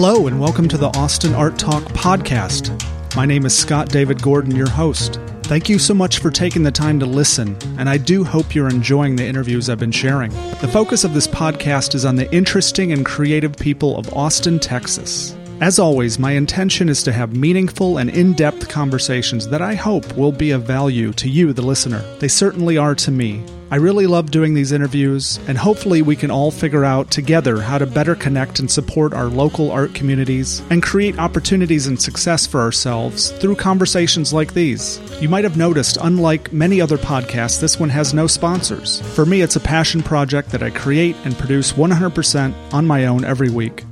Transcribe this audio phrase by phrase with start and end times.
[0.00, 2.70] Hello, and welcome to the Austin Art Talk podcast.
[3.16, 5.18] My name is Scott David Gordon, your host.
[5.42, 8.68] Thank you so much for taking the time to listen, and I do hope you're
[8.68, 10.30] enjoying the interviews I've been sharing.
[10.60, 15.36] The focus of this podcast is on the interesting and creative people of Austin, Texas.
[15.60, 20.16] As always, my intention is to have meaningful and in depth conversations that I hope
[20.16, 22.04] will be of value to you, the listener.
[22.20, 23.42] They certainly are to me.
[23.70, 27.76] I really love doing these interviews, and hopefully, we can all figure out together how
[27.76, 32.60] to better connect and support our local art communities and create opportunities and success for
[32.60, 35.00] ourselves through conversations like these.
[35.20, 39.02] You might have noticed, unlike many other podcasts, this one has no sponsors.
[39.14, 43.24] For me, it's a passion project that I create and produce 100% on my own
[43.24, 43.84] every week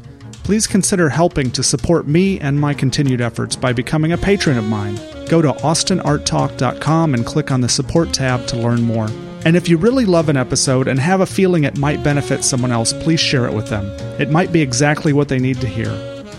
[0.47, 4.63] please consider helping to support me and my continued efforts by becoming a patron of
[4.63, 4.95] mine.
[5.29, 9.09] Go to austinarttalk.com and click on the support tab to learn more.
[9.47, 12.73] And if you really love an episode and have a feeling it might benefit someone
[12.73, 13.87] else, please share it with them.
[14.21, 15.87] It might be exactly what they need to hear.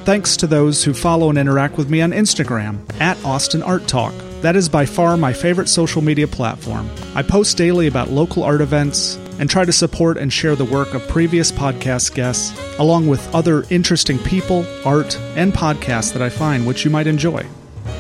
[0.04, 4.14] Thanks to those who follow and interact with me on Instagram at Austin Art Talk.
[4.42, 6.90] That is by far my favorite social media platform.
[7.16, 10.94] I post daily about local art events and try to support and share the work
[10.94, 16.68] of previous podcast guests, along with other interesting people, art, and podcasts that I find
[16.68, 17.46] which you might enjoy.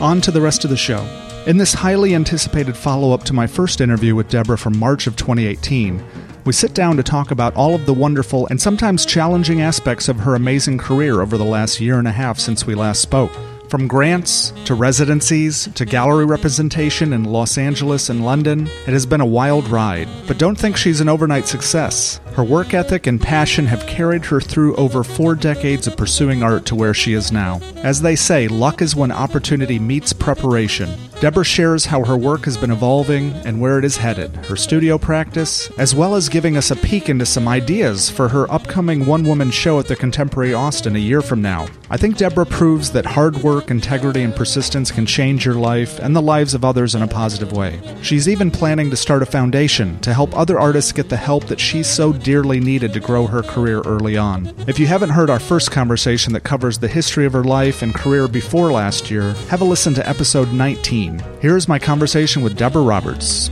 [0.02, 1.27] On to the rest of the show.
[1.48, 5.16] In this highly anticipated follow up to my first interview with Deborah from March of
[5.16, 6.03] 2018,
[6.44, 10.20] we sit down to talk about all of the wonderful and sometimes challenging aspects of
[10.20, 13.31] her amazing career over the last year and a half since we last spoke.
[13.70, 19.20] From grants to residencies to gallery representation in Los Angeles and London, it has been
[19.20, 20.08] a wild ride.
[20.26, 22.22] But don't think she's an overnight success.
[22.32, 26.66] Her work ethic and passion have carried her through over four decades of pursuing art
[26.68, 27.59] to where she is now.
[27.78, 30.90] As they say, luck is when opportunity meets preparation.
[31.20, 35.00] Deborah shares how her work has been evolving and where it is headed, her studio
[35.00, 39.24] practice, as well as giving us a peek into some ideas for her upcoming one
[39.24, 41.68] woman show at the Contemporary Austin a year from now.
[41.90, 46.16] I think Deborah proves that hard work, integrity, and persistence can change your life and
[46.16, 47.79] the lives of others in a positive way.
[48.01, 51.59] She's even planning to start a foundation to help other artists get the help that
[51.59, 54.53] she so dearly needed to grow her career early on.
[54.67, 57.94] If you haven't heard our first conversation that covers the history of her life and
[57.94, 61.22] career before last year, have a listen to episode 19.
[61.41, 63.50] Here's my conversation with Deborah Roberts.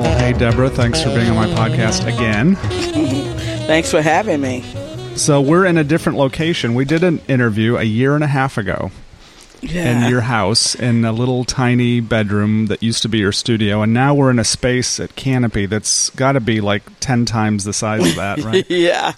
[0.00, 2.56] Well, hey, Deborah, thanks for being on my podcast again.
[3.70, 4.64] Thanks for having me.
[5.16, 6.74] So, we're in a different location.
[6.74, 8.90] We did an interview a year and a half ago
[9.60, 10.04] Yeah.
[10.06, 13.92] in your house in a little tiny bedroom that used to be your studio, and
[13.92, 17.74] now we're in a space at Canopy that's got to be like 10 times the
[17.74, 18.64] size of that, right?
[18.70, 19.12] yeah.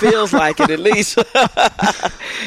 [0.00, 1.16] Feels like it at least.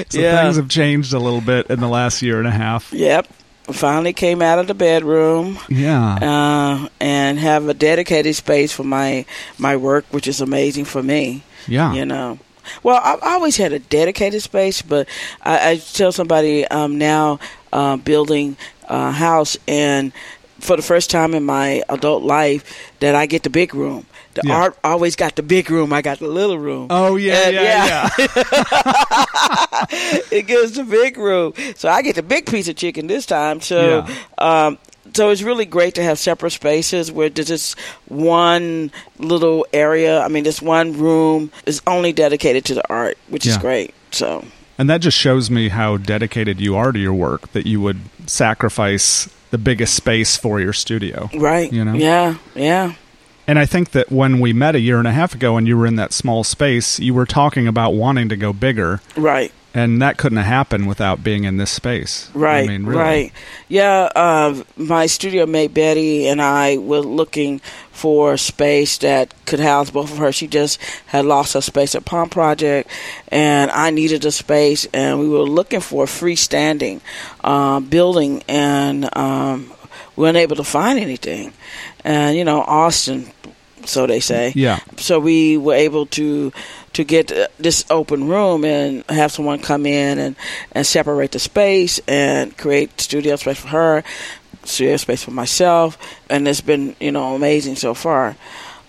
[0.09, 0.43] So yeah.
[0.43, 2.93] things have changed a little bit in the last year and a half.
[2.93, 3.27] Yep.
[3.71, 6.13] Finally came out of the bedroom Yeah.
[6.21, 9.25] uh, and have a dedicated space for my
[9.57, 11.43] my work, which is amazing for me.
[11.67, 11.93] yeah.
[11.93, 12.39] You know.
[12.83, 15.07] Well, I've always had a dedicated space, but
[15.43, 17.39] I, I tell somebody um, now
[17.73, 20.11] uh, building a house, and
[20.59, 24.05] for the first time in my adult life, that I get the big room.
[24.33, 24.55] The Yeah.
[24.55, 25.91] art always got the big room.
[25.93, 26.87] I got the little room.
[26.89, 28.27] Oh, yeah, And, yeah, yeah.
[30.31, 31.53] it gives the big room.
[31.75, 33.61] So I get the big piece of chicken this time.
[33.61, 34.05] So,
[34.37, 34.77] um,
[35.13, 40.21] so it's really great to have separate spaces where there's just one little area.
[40.21, 43.93] I mean, this one room is only dedicated to the art, which is great.
[44.11, 44.45] So,
[44.77, 47.99] And that just shows me how dedicated you are to your work that you would
[48.27, 51.29] sacrifice the biggest space for your studio.
[51.35, 51.71] right.
[51.71, 51.93] You know?
[51.93, 52.35] Yeah.
[52.55, 52.93] Yeah.
[53.47, 55.75] And I think that when we met a year and a half ago and you
[55.75, 59.01] were in that small space, you were talking about wanting to go bigger.
[59.17, 59.51] Right.
[59.79, 62.29] And that couldn't have happened without being in this space.
[62.33, 62.99] Right, I mean, really.
[62.99, 63.31] right.
[63.67, 69.59] Yeah, uh, my studio mate Betty and I were looking for a space that could
[69.59, 70.31] house both of her.
[70.31, 72.89] She just had lost her space at Pump Project,
[73.29, 77.01] and I needed a space, and we were looking for a freestanding
[77.43, 79.71] uh, building, and um,
[80.15, 81.53] we weren't able to find anything.
[82.03, 83.31] And you know, Austin,
[83.85, 84.79] so they say Yeah.
[84.97, 86.51] so we were able to
[86.93, 90.35] to get uh, this open room and have someone come in and
[90.71, 94.03] and separate the space and create studio space for her
[94.63, 95.97] studio space for myself
[96.29, 98.35] and it's been you know amazing so far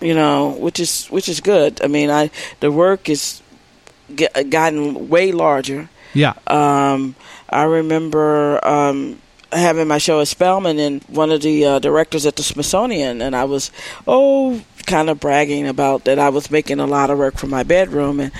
[0.01, 2.29] you know which is which is good i mean i
[2.59, 3.41] the work is
[4.15, 6.33] get, gotten way larger Yeah.
[6.47, 7.15] um,
[7.49, 9.19] I remember um,
[9.51, 13.35] having my show at Spelman and one of the uh, directors at the Smithsonian, and
[13.35, 13.71] I was,
[14.07, 17.63] oh, kind of bragging about that I was making a lot of work from my
[17.63, 18.31] bedroom, and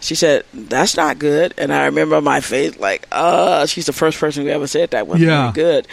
[0.00, 4.18] she said, "That's not good." And I remember my face like, "Uh," she's the first
[4.18, 5.52] person who ever said that was Yeah.
[5.54, 5.86] good,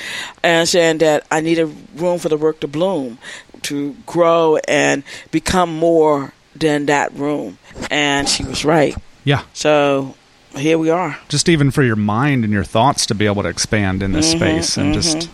[0.43, 3.17] and saying that I needed room for the work to bloom,
[3.63, 7.57] to grow and become more than that room,
[7.91, 8.95] and she was right.
[9.23, 9.41] Yeah.
[9.53, 10.15] So
[10.55, 11.17] here we are.
[11.27, 14.33] Just even for your mind and your thoughts to be able to expand in this
[14.33, 14.93] Mhm, space and mhm.
[14.93, 15.29] just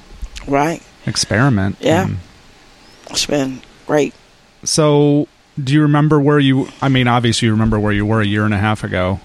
[0.47, 0.81] Right.
[1.05, 1.75] experiment.
[1.79, 2.03] Yeah.
[2.05, 2.17] And
[3.11, 4.13] It's been great.
[4.63, 5.27] So,
[5.61, 6.67] do you remember where you?
[6.81, 9.19] I mean, obviously, you remember where you were a year and a half ago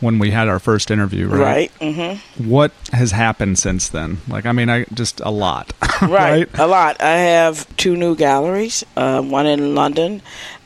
[0.00, 1.40] when we had our first interview, right?
[1.40, 1.72] Right.
[1.80, 2.48] Mm-hmm.
[2.50, 4.18] What has happened since then?
[4.26, 5.72] Like, I mean, I just a lot,
[6.02, 6.10] Right.
[6.10, 6.48] right?
[6.58, 7.00] A lot.
[7.00, 10.20] I have two new galleries, uh, one in London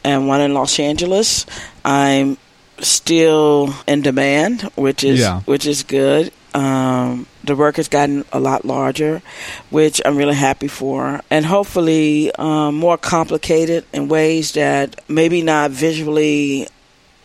[0.05, 1.45] and one in Los Angeles.
[1.85, 2.39] I'm
[2.79, 5.41] still in demand, which is Yeah.
[5.41, 6.33] which is good.
[6.55, 9.23] Um, the work has gotten a lot larger,
[9.71, 15.71] which I'm really happy for, and hopefully um, more complicated in ways that maybe not
[15.71, 16.69] visually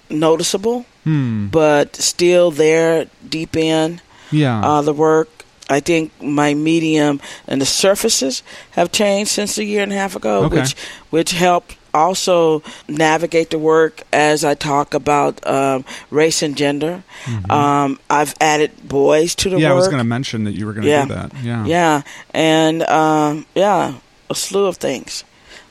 [0.09, 1.47] noticeable, Hmm.
[1.47, 4.01] but still there deep in
[4.31, 4.61] Yeah.
[4.61, 5.29] uh, the work.
[5.69, 10.15] I think my medium and the surfaces have changed since a year and a half
[10.15, 10.59] ago, Okay.
[10.61, 10.75] which
[11.09, 17.03] which helped also navigate the work as I talk about um, race and gender.
[17.49, 19.63] Um, I've added boys to the Mm-hmm.
[19.63, 21.05] yeah, I was going to mention that you were going to Yeah.
[21.05, 21.31] do that.
[21.43, 21.65] Yeah.
[21.65, 22.01] Yeah,
[22.33, 23.95] and um, yeah,
[24.29, 25.23] a slew of things.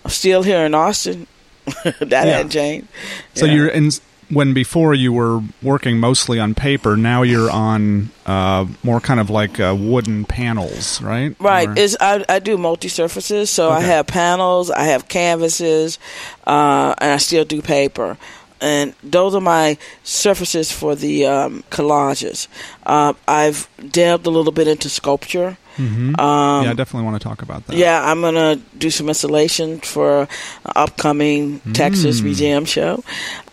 [0.05, 1.27] I'm still here in Austin.
[1.85, 2.25] that Yeah.
[2.25, 2.89] hasn't changed.
[3.35, 3.53] So Yeah.
[3.55, 3.91] you're in
[4.31, 6.97] when before you were working mostly on paper.
[6.97, 11.35] Now you're on uh, more kind of like uh, wooden panels, right?
[11.41, 11.69] Right.
[11.69, 15.99] Or- Is I, I do multi surfaces, so I have panels, I have canvases,
[16.47, 18.17] uh, and I still do paper.
[18.61, 22.47] And those are my surfaces for the um, collages.
[22.85, 25.57] Uh, I've delved a little bit into sculpture.
[25.79, 26.19] Mhm.
[26.21, 27.77] Um, yeah, I definitely want to talk about that.
[27.77, 32.25] yeah, I'm gonna do some installation for an upcoming Texas Mm.
[32.25, 33.03] museum show,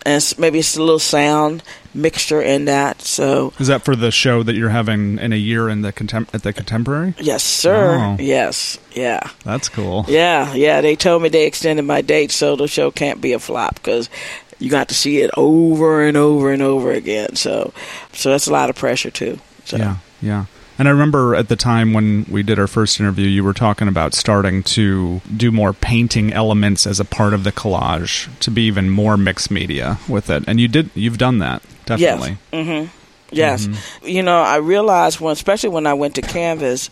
[0.04, 1.62] and maybe it's a little sound
[1.94, 3.00] mixture in that.
[3.00, 6.26] So Is that for the show that you're having in a year in the contem-
[6.34, 7.14] at the Contemporary?
[7.18, 7.96] yes, sir.
[7.98, 8.16] Oh.
[8.22, 9.20] Yes, yeah.
[9.44, 10.04] That's cool.
[10.08, 10.80] Yeah, yeah.
[10.82, 14.10] They told me they extended my date, so the show can't be a flop because
[14.58, 17.36] you got to see it over and over and over again.
[17.36, 17.72] So,
[18.12, 19.38] so that's a lot of pressure too.
[19.64, 20.46] So, Yeah, yeah.
[20.78, 23.88] And I remember at the time when we did our first interview, you were talking
[23.88, 28.62] about starting to do more painting elements as a part of the collage to be
[28.62, 30.44] even more mixed media with it.
[30.46, 32.38] And you did, you've done that definitely.
[32.52, 32.66] Yes.
[32.66, 32.94] hmm
[33.30, 33.66] Yes.
[33.66, 34.08] Mm-hmm.
[34.08, 36.88] You know, I realized when, especially when I went to Canvas,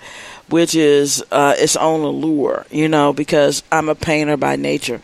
[0.49, 2.67] which is uh, its own allure.
[2.71, 5.01] You know, because I'm a painter by nature.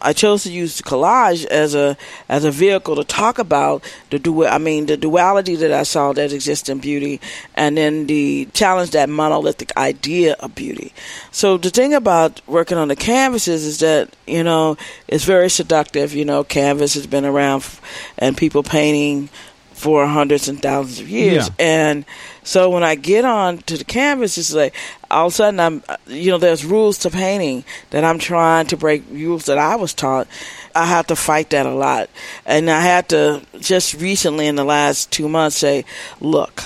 [0.00, 1.96] I chose to use collage as a
[2.28, 4.46] as a vehicle to talk about the dual.
[4.46, 7.20] I mean, the duality that I saw that exists in beauty,
[7.54, 10.92] and then the challenge that monolithic idea of beauty.
[11.30, 14.76] So the thing about working on the canvases is that you know
[15.08, 16.14] it's very seductive.
[16.14, 17.80] You know, canvas has been around, f-
[18.18, 19.28] and people painting
[19.72, 21.48] for hundreds and thousands of years.
[21.48, 21.54] Yeah.
[21.58, 22.04] And
[22.46, 24.72] so when I get on to the canvas, it's like
[25.10, 28.76] all of a sudden I'm, you know, there's rules to painting that I'm trying to
[28.76, 30.28] break rules that I was taught.
[30.72, 32.08] I have to fight that a lot.
[32.44, 35.84] And I had to just recently in the last two months say,
[36.20, 36.62] look,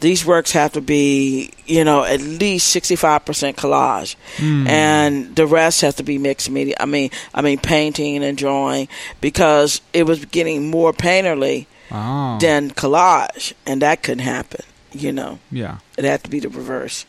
[0.00, 4.16] these works have to be, you know, at least 65% collage.
[4.38, 4.66] Hmm.
[4.66, 6.74] And the rest has to be mixed media.
[6.80, 8.88] I mean, I mean painting and drawing
[9.20, 14.64] because it was getting more painterly Oh, than collage, and that couldn't happen.
[14.92, 15.78] You know, yeah.
[15.96, 17.06] it had to be the reverse.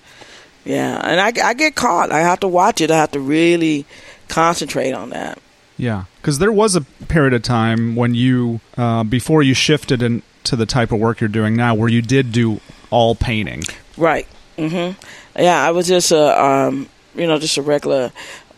[0.66, 2.12] Yeah, and I, I get caught.
[2.12, 2.90] I have to watch it.
[2.90, 3.86] I have to really
[4.30, 5.40] concentrate on that.
[5.78, 10.56] Yeah, because there was a period of time when you, uh, before you shifted into
[10.56, 13.64] the type of work you're doing now, where you did do all painting.
[13.98, 14.28] Right.
[14.58, 15.42] Mm-hmm.
[15.42, 18.12] Yeah, I was just a, um, you know, just a regular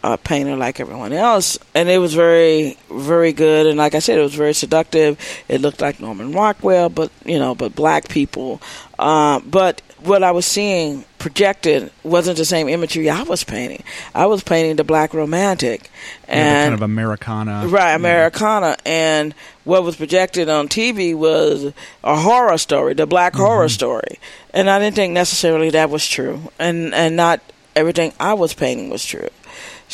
[0.06, 3.66] uh, painter like everyone else, and it was very, very good.
[3.66, 5.18] And like I said, it was very seductive.
[5.50, 8.62] It looked like Norman Rockwell, but you know, but black people.
[9.00, 13.84] Um, but what I was seeing projected wasn't the same imagery I was painting.
[14.14, 15.90] I was painting the black romantic,
[16.28, 17.68] Yeah, and kind of Americana.
[17.68, 17.96] Right, yeah.
[17.96, 19.34] Americana, and
[19.64, 24.20] what was projected on TV was a horror story, the black horror story,
[24.54, 27.42] and I didn't think necessarily that was true, and and not
[27.76, 29.30] everything I was painting was true.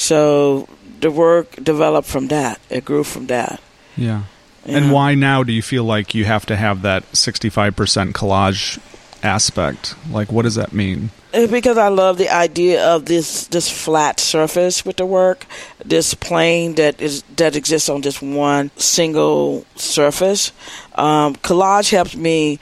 [0.01, 0.67] So
[0.99, 2.59] the work developed from that.
[2.71, 3.61] It grew from that.
[3.95, 4.23] Yeah.
[4.65, 8.79] And why now do you feel like you have to have that 65% collage
[9.21, 9.93] aspect?
[10.09, 11.11] Like, what does that mean?
[11.33, 15.45] It's because I love the idea of this this flat surface with the work,
[15.85, 20.51] this plane that is that exists on just one single surface.
[20.95, 22.59] Um, collage helps me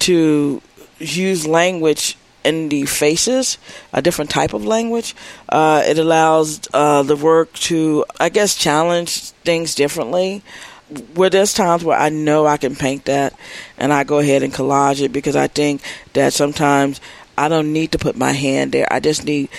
[0.00, 0.60] to
[0.98, 2.16] use language
[2.48, 3.58] in the faces,
[3.92, 5.14] a different type of language.
[5.48, 10.42] Uh, it allows uh, the work to, I guess, challenge things differently.
[11.14, 13.34] Where there's times where I know I can paint that,
[13.76, 15.82] and I go ahead and collage it because I think
[16.14, 17.00] that sometimes
[17.36, 18.88] I don't need to put my hand there.
[18.90, 19.50] I just need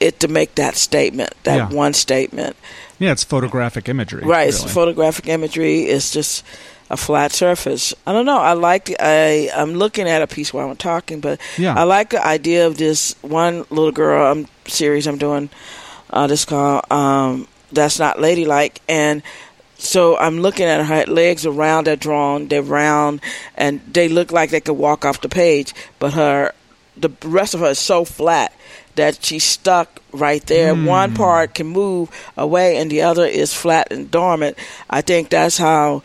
[0.00, 1.68] it to make that statement, that Yeah.
[1.70, 2.56] one statement.
[2.98, 4.24] Yeah, it's photographic imagery.
[4.24, 4.48] Right.
[4.48, 5.84] It's photographic imagery.
[5.84, 6.42] It's just
[6.94, 7.92] a flat surface.
[8.06, 8.38] I don't know.
[8.38, 8.94] I like.
[9.00, 11.74] I I'm looking at a piece while I'm talking, but Yeah.
[11.74, 15.50] I like the idea of this one little girl um, series I'm doing.
[16.10, 19.22] Uh, this called um, "That's Not Ladylike," and
[19.76, 23.20] so I'm looking at her legs are round, they're drawn, they're round,
[23.56, 25.74] and they look like they could walk off the page.
[25.98, 26.52] But her,
[26.96, 28.52] the rest of her is so flat
[28.94, 30.72] that she's stuck right there.
[30.74, 34.56] One part can move away, and the other is flat and dormant.
[34.88, 36.02] I think that's how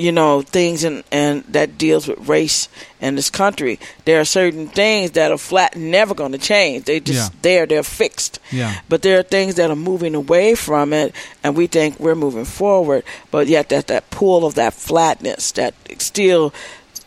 [0.00, 2.68] you know things and and that deals with race
[3.00, 3.78] in this country.
[4.04, 6.84] There are certain things that are flat, never going to change.
[6.84, 7.38] They just Yeah.
[7.42, 8.38] there, they're fixed.
[8.50, 8.80] Yeah.
[8.88, 11.14] But there are things that are moving away from it,
[11.44, 13.04] and we think we're moving forward.
[13.30, 16.52] But yet, that that pull of that flatness that still,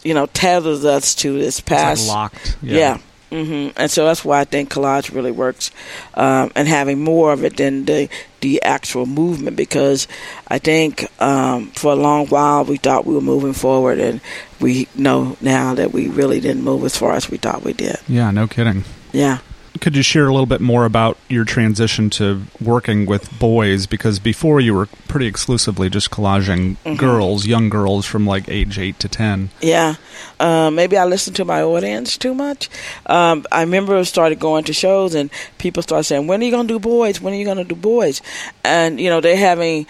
[0.03, 2.07] you know, tethers us to this It's like past.
[2.07, 2.57] locked.
[2.61, 2.97] Yeah.
[3.33, 5.71] Hmm And so that's why I think collage really works,
[6.13, 8.07] um, and having more of it than the
[8.41, 9.57] the actual movement.
[9.57, 10.07] Because
[10.47, 14.21] I think um, for a long while we thought we were moving forward, and
[14.59, 17.97] we know now that we really didn't move as far as we thought we did.
[18.07, 18.83] Yeah, no kidding.
[19.13, 19.39] Yeah.
[19.83, 23.85] Could you share a little bit more about your transition to working with boys?
[23.85, 26.95] Because before you were pretty exclusively just collaging Mm-hmm.
[26.95, 29.49] girls, young girls from like age 8 to 10.
[29.61, 29.95] Yeah,
[30.39, 32.69] um, maybe I listened to my audience too much.
[33.07, 36.51] Um, I remember I started going to shows and people started saying, "When are you
[36.51, 37.19] gonna do boys?
[37.19, 38.21] When are you gonna do boys?"
[38.63, 39.85] And you know they're having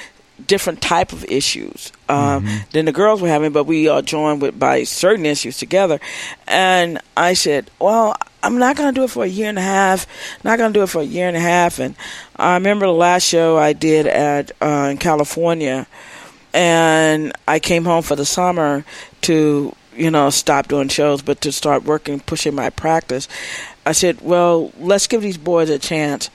[0.46, 4.58] different type of issues um, than the girls were having, but we are joined with
[4.58, 6.00] by certain issues together.
[6.48, 9.62] And I said, "Well." I'm not going to do it for a year and a
[9.62, 10.06] half.
[10.44, 11.80] Not going to do it for a year and a half.
[11.80, 11.96] And
[12.36, 15.88] I remember the last show I did at uh, in California
[16.54, 18.86] and I came home for the summer
[19.22, 23.28] to you know stop doing shows, but to start working, pushing my practice.
[23.86, 26.30] I said, well, let's give these boys a chance.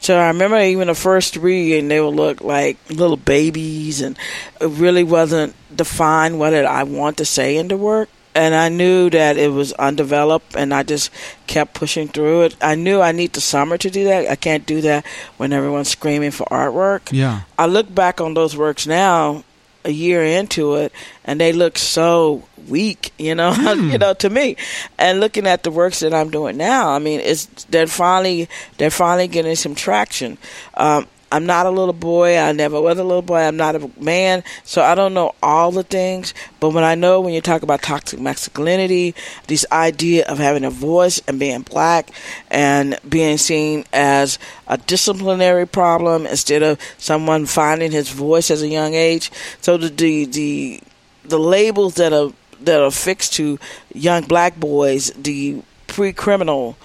[0.00, 4.16] So I remember even the first three, and they would look like little babies, and
[4.60, 8.08] it really wasn't defined what it, I want to say in the work.
[8.34, 11.10] And I knew that it was undeveloped, and I just
[11.46, 12.56] kept pushing through it.
[12.62, 14.30] I knew I need the summer to do that.
[14.30, 15.04] I can't do that
[15.36, 17.12] when everyone's screaming for artwork.
[17.12, 17.42] Yeah.
[17.58, 19.44] I look back on those works now,
[19.84, 20.92] a year into it,
[21.24, 24.56] and they look so weak, you know, you know, to me.
[24.98, 28.48] And looking at the works that I'm doing now, I mean, it's they're finally
[28.78, 30.38] they're finally getting some traction.
[30.74, 32.38] Um, I'm not a little boy.
[32.38, 33.38] I never was a little boy.
[33.38, 36.34] I'm not a man, so I don't know all the things.
[36.60, 39.14] But when I know when you talk about toxic masculinity,
[39.48, 42.10] this idea of having a voice and being black
[42.50, 48.68] and being seen as a disciplinary problem instead of someone finding his voice as a
[48.68, 49.30] young age.
[49.62, 50.80] So the the the,
[51.24, 53.58] the labels that are that are fixed to
[53.94, 56.76] young black boys, the pre-criminal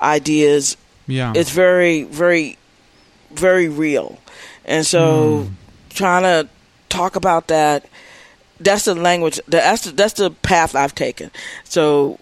[0.00, 0.76] ideas
[1.08, 1.32] Yeah.
[1.36, 2.58] it's very very
[3.30, 4.18] very real.
[4.64, 5.52] And so hmm.
[5.90, 6.48] trying to
[6.88, 7.86] talk about that
[8.58, 11.30] that's the language that's the, that's the path i've taken.
[11.64, 12.18] So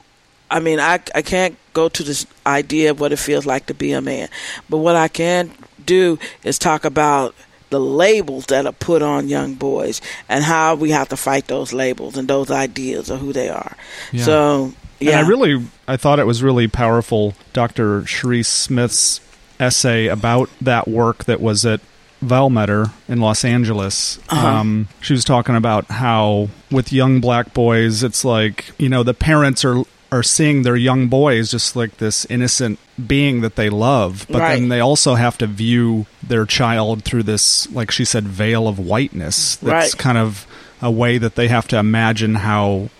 [0.51, 3.75] i mean i i can't go to this idea of what it feels like to
[3.75, 4.29] be a man.
[4.69, 5.53] But what i can
[5.85, 7.35] do is talk about
[7.71, 11.73] the labels that are put on young boys and how we have to fight those
[11.73, 13.77] labels and those ideas of who they are.
[14.13, 14.25] Yeah.
[14.25, 18.03] so yeah And I really, I thought it was really powerful, Dr.
[18.03, 19.21] Sharice Smith's
[19.61, 21.81] essay about that work that was at
[22.23, 24.19] Vielmetter in Los Angeles.
[24.31, 24.47] Uh-huh.
[24.47, 29.15] Um, she was talking about how with young black boys, it's like you know the
[29.15, 29.83] parents are
[30.13, 34.69] are seeing their young boys just like this innocent being that they love, but then
[34.69, 39.57] they also have to view their child through this, like she said, veil of whiteness.
[39.57, 39.99] That's Right.
[40.01, 40.47] kind of
[40.81, 42.91] a way that they have to imagine how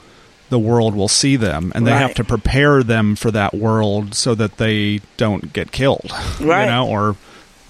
[0.55, 4.35] the world will see them and they have to prepare them for that world so
[4.37, 6.65] that they don't get killed Right.
[6.65, 7.17] you know or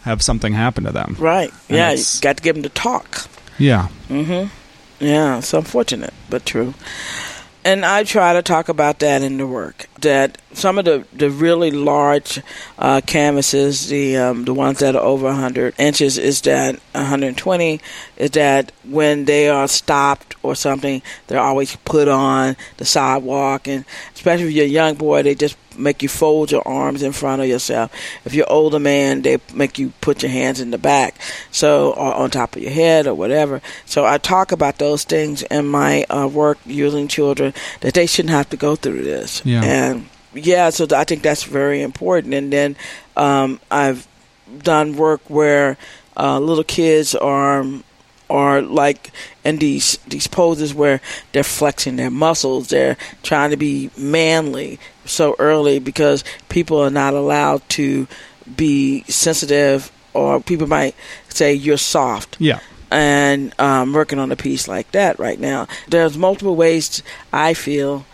[0.03, 3.27] have something happen to them right And yeah you got to give them to talk
[3.59, 4.49] yeah Mm-hmm.
[5.05, 6.73] Yeah, it's unfortunate, but true.
[7.67, 9.89] And I try to talk about that in the work.
[10.03, 12.43] That some of the, the really large
[12.79, 17.81] uh, canvases, the um, the ones that are over 100 inches, is that 120,
[18.19, 23.67] is that when they are stopped or something, they're always put on the sidewalk.
[23.67, 27.13] And especially if you're a young boy, they just make you fold your arms in
[27.13, 27.93] front of yourself.
[28.25, 31.17] If you're older man, they make you put your hands in the back,
[31.51, 33.61] so or on top of your head or whatever.
[33.87, 38.35] So I talk about those things in my uh, work using children that they shouldn't
[38.35, 39.43] have to go through this.
[39.45, 39.63] Yeah.
[39.63, 42.35] And yeah, so I think that's very important.
[42.35, 42.77] And then
[43.17, 44.07] um, I've
[44.59, 45.77] done work where
[46.17, 47.65] uh, little kids are
[48.31, 49.11] are like
[49.45, 51.01] in these these poses where
[51.33, 57.15] they're flexing their muscles, they're trying to be manly so early because people are not
[57.15, 58.07] allowed to
[58.57, 60.95] be sensitive or people might
[61.29, 62.37] say you're soft.
[62.39, 65.67] yeah and um, working on a piece like that right now.
[65.89, 67.03] There's multiple ways
[67.33, 68.07] I feel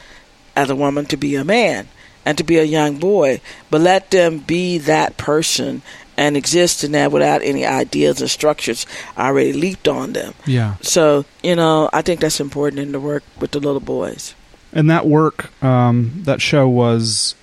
[0.57, 1.87] as a woman to be a man
[2.25, 5.83] and to be a young boy, but let them be that person
[6.21, 8.85] and exist in that without any ideas and structures
[9.17, 10.35] already leaped on them.
[10.47, 10.75] Yeah.
[10.83, 14.35] So, you know, I think that's important in the work with the little boys.
[14.71, 17.35] And that work, um, that show was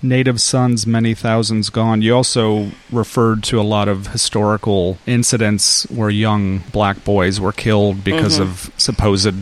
[0.00, 2.02] Native Sons, Many Thousands Gone.
[2.02, 8.04] You also referred to a lot of historical incidents where young black boys were killed
[8.04, 8.42] because Mhm.
[8.42, 9.34] of supposed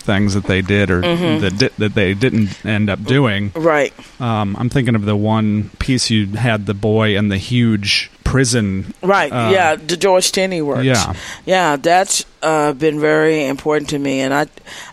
[0.00, 1.40] things that they did or Mhm.
[1.40, 3.52] that, di- that they didn't end up doing.
[3.54, 3.94] Right.
[4.20, 8.92] Um, I'm thinking of the one piece you had the boy and the huge prison.
[9.02, 9.30] Right.
[9.32, 10.84] Uh, yeah, the George Stinney works.
[10.84, 11.14] Yeah.
[11.46, 14.46] Yeah, that's uh, been very important to me, and I,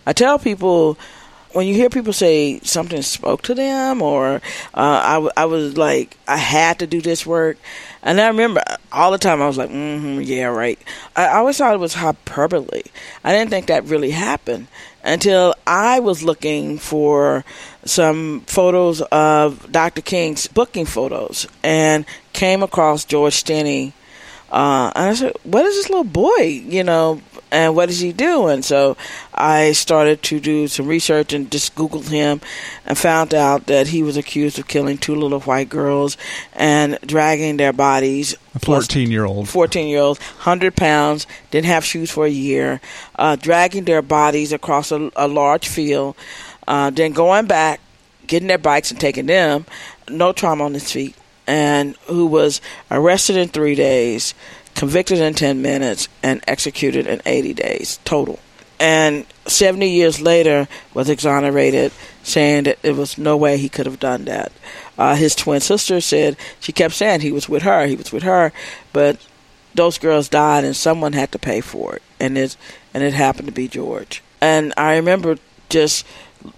[0.06, 0.98] I tell people
[1.52, 4.40] when you hear people say something spoke to them, or uh,
[4.74, 7.58] I, w- I was like, I had to do this work,
[8.02, 10.78] and I remember all the time I was like, mm-hmm, yeah, right.
[11.14, 12.82] I always thought it was hyperbole.
[13.22, 14.68] I didn't think that really happened
[15.02, 17.44] until I was looking for
[17.84, 20.02] some photos of Dr.
[20.02, 23.92] King's booking photos and came across George Stinney.
[24.50, 26.42] Uh, and I said, "What is this little boy?
[26.42, 28.96] You know, and what does he do?" And so
[29.34, 32.40] I started to do some research and just Googled him,
[32.84, 36.16] and found out that he was accused of killing two little white girls
[36.52, 38.34] and dragging their bodies.
[38.54, 39.48] A 14 year old.
[39.48, 42.80] 14 year old, 100 pounds, didn't have shoes for a year,
[43.16, 46.14] uh, dragging their bodies across a, a large field,
[46.68, 47.80] uh, then going back,
[48.26, 49.64] getting their bikes and taking them,
[50.08, 52.60] no trauma on his feet, and who was
[52.90, 54.34] arrested in three days,
[54.74, 58.38] convicted in 10 minutes, and executed in 80 days total.
[58.82, 61.92] And 70 years later was exonerated,
[62.24, 64.50] saying that there was no way he could have done that.
[64.98, 68.24] Uh, his twin sister said she kept saying he was with her, he was with
[68.24, 68.52] her,
[68.92, 69.24] but
[69.72, 72.56] those girls died and someone had to pay for it, and it
[72.92, 74.20] and it happened to be George.
[74.40, 76.04] And I remember just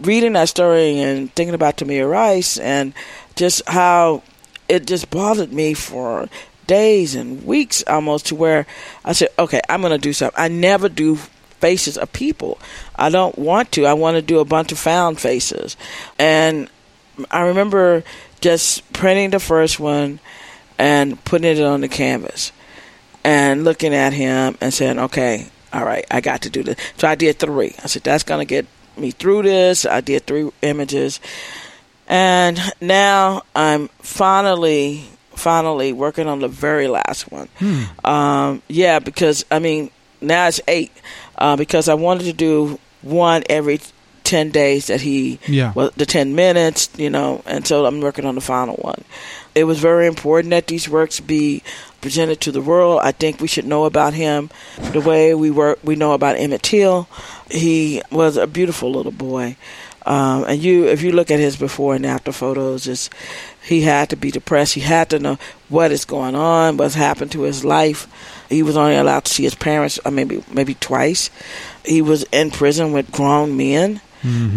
[0.01, 2.95] reading that story and thinking about Tamir Rice and
[3.37, 4.23] just how
[4.67, 6.31] it just bothered me for
[6.67, 8.67] days and weeks almost to where
[9.05, 10.43] I said, okay, I'm going to do something.
[10.43, 11.19] I never do
[11.64, 12.59] faces of people.
[12.94, 13.87] I don't want to.
[13.87, 15.79] I want to do a bunch of found faces.
[16.18, 16.68] And
[17.31, 18.05] I remember
[18.42, 20.20] just printing the first one
[20.79, 22.53] and putting it on the canvas
[23.24, 26.77] and looking at him and saying, okay, all right, I got to do this.
[26.98, 27.74] So I did three.
[27.83, 28.66] I said, that's going to get
[28.98, 29.87] me through this.
[29.87, 31.18] I did three images.
[32.07, 37.48] And now I'm finally, finally working on the very last one.
[38.05, 40.92] Um, yeah, because, I mean, now it's eight
[41.38, 43.81] uh, because I wanted to do one every
[44.25, 45.73] 10 days that he Yeah.
[45.75, 49.05] well the 10 minutes you know and so i'm working on the final one.
[49.55, 51.62] It was very important that these works be
[52.01, 53.01] presented to the world.
[53.05, 54.51] I think we should know about him
[54.92, 57.07] the way we work we know about emmett till.
[57.51, 59.57] He was a beautiful little boy.
[60.07, 63.11] Um, and you if you look at his before and after photos it's
[63.62, 64.75] he had to be depressed.
[64.75, 68.09] He had to know what is going on what's happened to his life
[68.55, 71.31] he was only allowed to see his parents uh, maybe maybe twice
[71.85, 74.01] he was in prison with grown men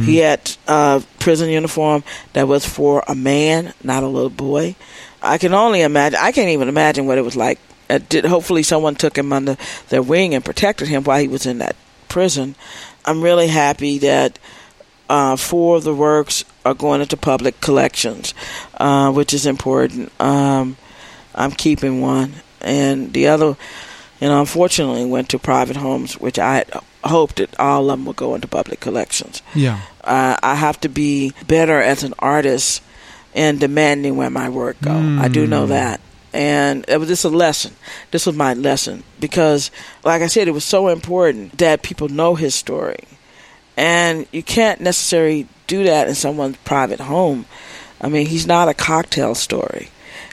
[0.05, 4.77] he had a prison uniform that was for a man, not a little boy.
[5.21, 6.17] I can only imagine.
[6.21, 7.59] I can't even imagine what it was like.
[7.89, 9.57] Uh, did hopefully someone took him under
[9.89, 11.75] their wing and protected him while he was in that
[12.07, 12.55] prison.
[13.03, 14.39] I'm really happy that
[15.09, 18.33] uh, four of the works are going into public collections,
[18.75, 20.13] uh, which is important.
[20.19, 20.77] Um,
[21.35, 23.57] I'm keeping one, and the other,
[24.21, 26.71] know, unfortunately went to private homes, which I had
[27.03, 29.41] hoped that all of them would go into public collections.
[29.53, 29.81] Yeah.
[30.03, 32.81] Uh, I have to be better as an artist
[33.33, 34.91] in demanding where my work go.
[34.91, 36.01] I do know that.
[36.33, 37.75] And it was just a lesson.
[38.11, 39.71] This was my lesson because,
[40.03, 43.03] like I said, it was so important that people know his story.
[43.75, 47.45] And you can't necessarily do that in someone's private home.
[48.01, 49.89] I mean, he's not a cocktail story.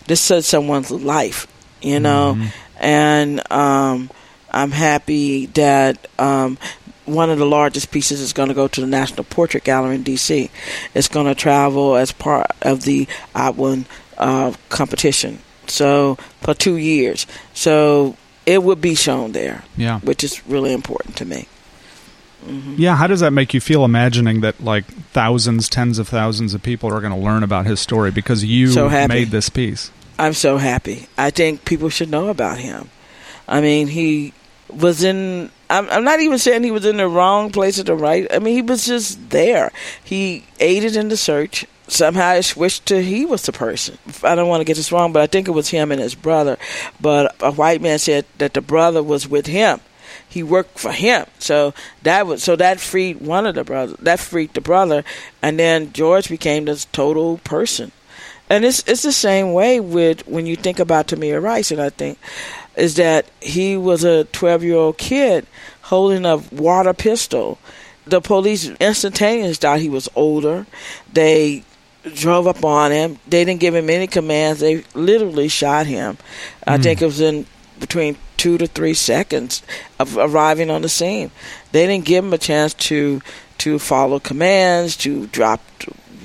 [0.07, 1.47] This is someone's life,
[1.83, 2.39] you know?
[2.85, 4.11] And um,
[4.51, 6.59] I'm happy that um,
[7.07, 10.03] one of the largest pieces is going to go to the National Portrait Gallery in
[10.03, 10.51] D.C.
[10.95, 13.87] It's going to travel as part of the Outwin
[14.19, 15.39] uh, competition.
[15.67, 20.01] So for two years, so it will be shown there, Yeah.
[20.01, 21.49] which is really important to me.
[22.77, 26.63] Yeah, how does that make you feel imagining that like thousands, tens of thousands of
[26.63, 29.91] people are going to learn about his story because you So made this piece?
[30.19, 31.09] I'm so happy.
[31.19, 32.91] I think people should know about him.
[33.49, 34.33] I mean, he
[34.69, 35.51] was in.
[35.69, 38.27] I'm, I'm not even saying he was in the wrong place at the right.
[38.33, 39.73] I mean, he was just there.
[40.03, 41.67] He aided in the search.
[41.87, 43.99] Somehow it switched to he was the person.
[44.23, 46.15] I don't want to get this wrong, but I think it was him and his
[46.15, 46.57] brother.
[47.01, 49.81] But a white man said that the brother was with him.
[50.29, 51.27] he worked for him.
[51.39, 53.97] So that was so that freed one of the brothers.
[54.01, 55.05] That freed the brother,
[55.43, 57.93] and then George became this total person.
[58.51, 61.91] And it's it's the same way with when you think about Tamir Rice, and I
[61.91, 62.19] think
[62.77, 65.47] is that he was a 12 year old kid
[65.83, 67.59] holding a water pistol.
[68.07, 70.67] The police instantaneously thought he was older.
[71.13, 71.65] They
[72.15, 73.19] drove up on him.
[73.27, 74.61] They didn't give him any commands.
[74.61, 76.17] They literally shot him.
[76.17, 76.19] Mm.
[76.67, 77.47] I think it was in
[77.81, 79.63] between two to three seconds
[79.99, 81.31] of arriving on the scene.
[81.73, 83.23] They didn't give him a chance to
[83.59, 85.63] to follow commands, to drop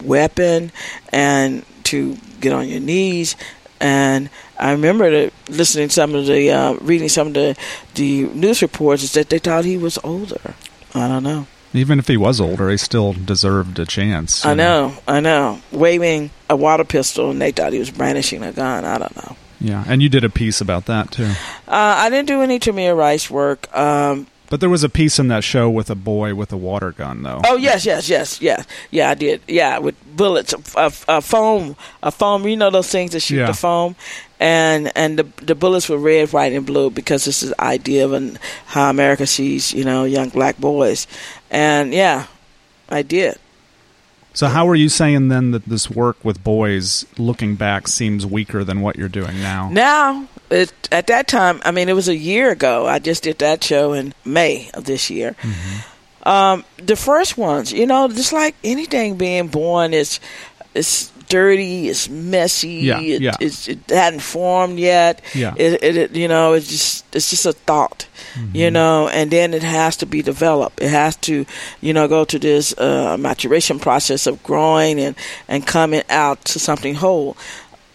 [0.03, 0.71] weapon,
[1.13, 3.35] and to get on your knees.
[3.79, 7.55] And I remember listening to some of the uh, reading some of the
[7.95, 10.55] the news reports is that they thought he was older.
[10.93, 11.47] I don't know.
[11.73, 14.43] Even if he was older, he still deserved a chance.
[14.43, 15.61] I know, know, I know.
[15.71, 18.85] Waving a water pistol, and they thought he was brandishing a gun.
[18.85, 19.35] I don't know.
[19.61, 21.31] Yeah, and you did a piece about that too.
[21.67, 23.73] Uh, I didn't do any Tamir Rice work.
[23.75, 26.91] Um, but there was a piece in that show with a boy with a water
[26.91, 27.41] gun, though.
[27.45, 29.11] Oh yes, yes, yes, yeah, yeah.
[29.11, 32.47] I did, yeah, with bullets, a, a foam, a foam.
[32.47, 33.47] You know those things that shoot yeah.
[33.47, 33.95] the foam,
[34.39, 38.05] and and the the bullets were red, white, and blue because this is the idea
[38.05, 41.05] of an, how America sees you know young black boys,
[41.51, 42.25] and yeah,
[42.89, 43.37] I did.
[44.33, 48.63] So how are you saying then that this work with boys, looking back, seems weaker
[48.63, 49.69] than what you're doing now?
[49.69, 52.87] Now, it, at that time, I mean, it was a year ago.
[52.87, 55.35] I just did that show in May of this year.
[55.41, 56.27] Mm-hmm.
[56.29, 60.19] Um, the first ones, you know, just like anything being born, is
[60.75, 63.35] it's dirty, it's messy, yeah, it, yeah.
[63.39, 65.21] it hadn't formed yet.
[65.33, 65.53] Yeah.
[65.55, 68.55] It, it, you know, it's just it's just a thought, mm-hmm.
[68.55, 70.81] you know, and then it has to be developed.
[70.81, 71.45] It has to,
[71.81, 75.15] you know, go to this uh, maturation process of growing and
[75.47, 77.37] and coming out to something whole.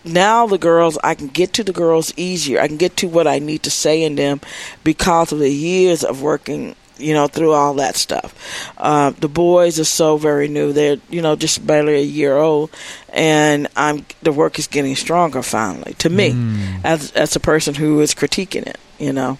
[0.04, 2.60] Now the girls, I can get to the girls easier.
[2.60, 4.40] I can get to what I need to say in them
[4.82, 8.70] because of the years of working you know, through all that stuff.
[8.78, 12.70] Uh, the boys are so very new; they're you know just barely a year old,
[13.12, 16.84] and I'm the work is getting stronger finally to me, mm.
[16.84, 18.78] as as a person who is critiquing it.
[18.98, 19.38] You know,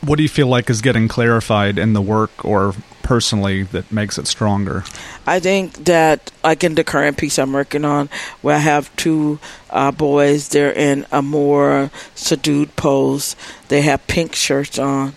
[0.00, 2.74] what do you feel like is getting clarified in the work or
[3.08, 4.84] personally that makes it stronger?
[5.26, 8.10] I think that, like in the current piece I'm working on,
[8.42, 9.38] where I have two
[9.70, 13.34] uh, boys, they're in a more subdued pose.
[13.68, 15.14] They have pink shirts on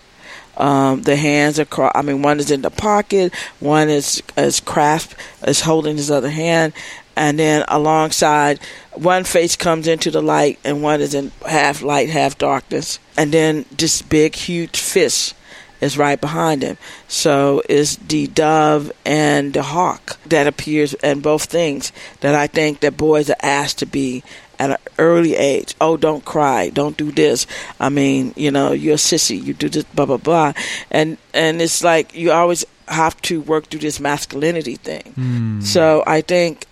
[0.56, 4.60] um, the hands are, cro- I mean, one is in the pocket, one is is
[4.60, 6.72] clasped, is holding his other hand,
[7.16, 8.58] and then alongside,
[8.92, 13.32] one face comes into the light, and one is in half light, half darkness, and
[13.32, 15.34] then this big, huge fist
[15.82, 16.78] is right behind him.
[17.08, 22.80] So is the dove and the hawk that appears in both things that I think
[22.80, 24.22] that boys are asked to be
[24.58, 25.74] at an early age.
[25.80, 26.70] Oh, don't cry.
[26.70, 27.48] Don't do this.
[27.80, 29.42] I mean, you know, you're a sissy.
[29.42, 30.52] You do this, blah blah blah.
[30.90, 35.14] And and it's like you always have to work through this masculinity thing.
[35.18, 35.62] Mm.
[35.64, 36.66] So I think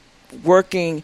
[0.45, 1.03] working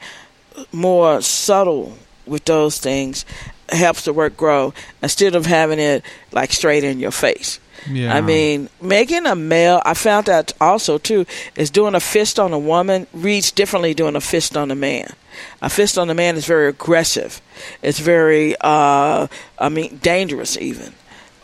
[0.72, 3.24] more subtle with those things
[3.68, 7.58] helps the work grow instead of having it like straight in your face.
[7.90, 8.14] Yeah.
[8.14, 12.52] I mean, making a male, I found that also too, is doing a fist on
[12.52, 15.12] a woman reads differently doing a fist on a man.
[15.60, 17.40] A fist on a man is very aggressive.
[17.82, 19.26] It's very, uh,
[19.58, 20.94] I mean, dangerous even.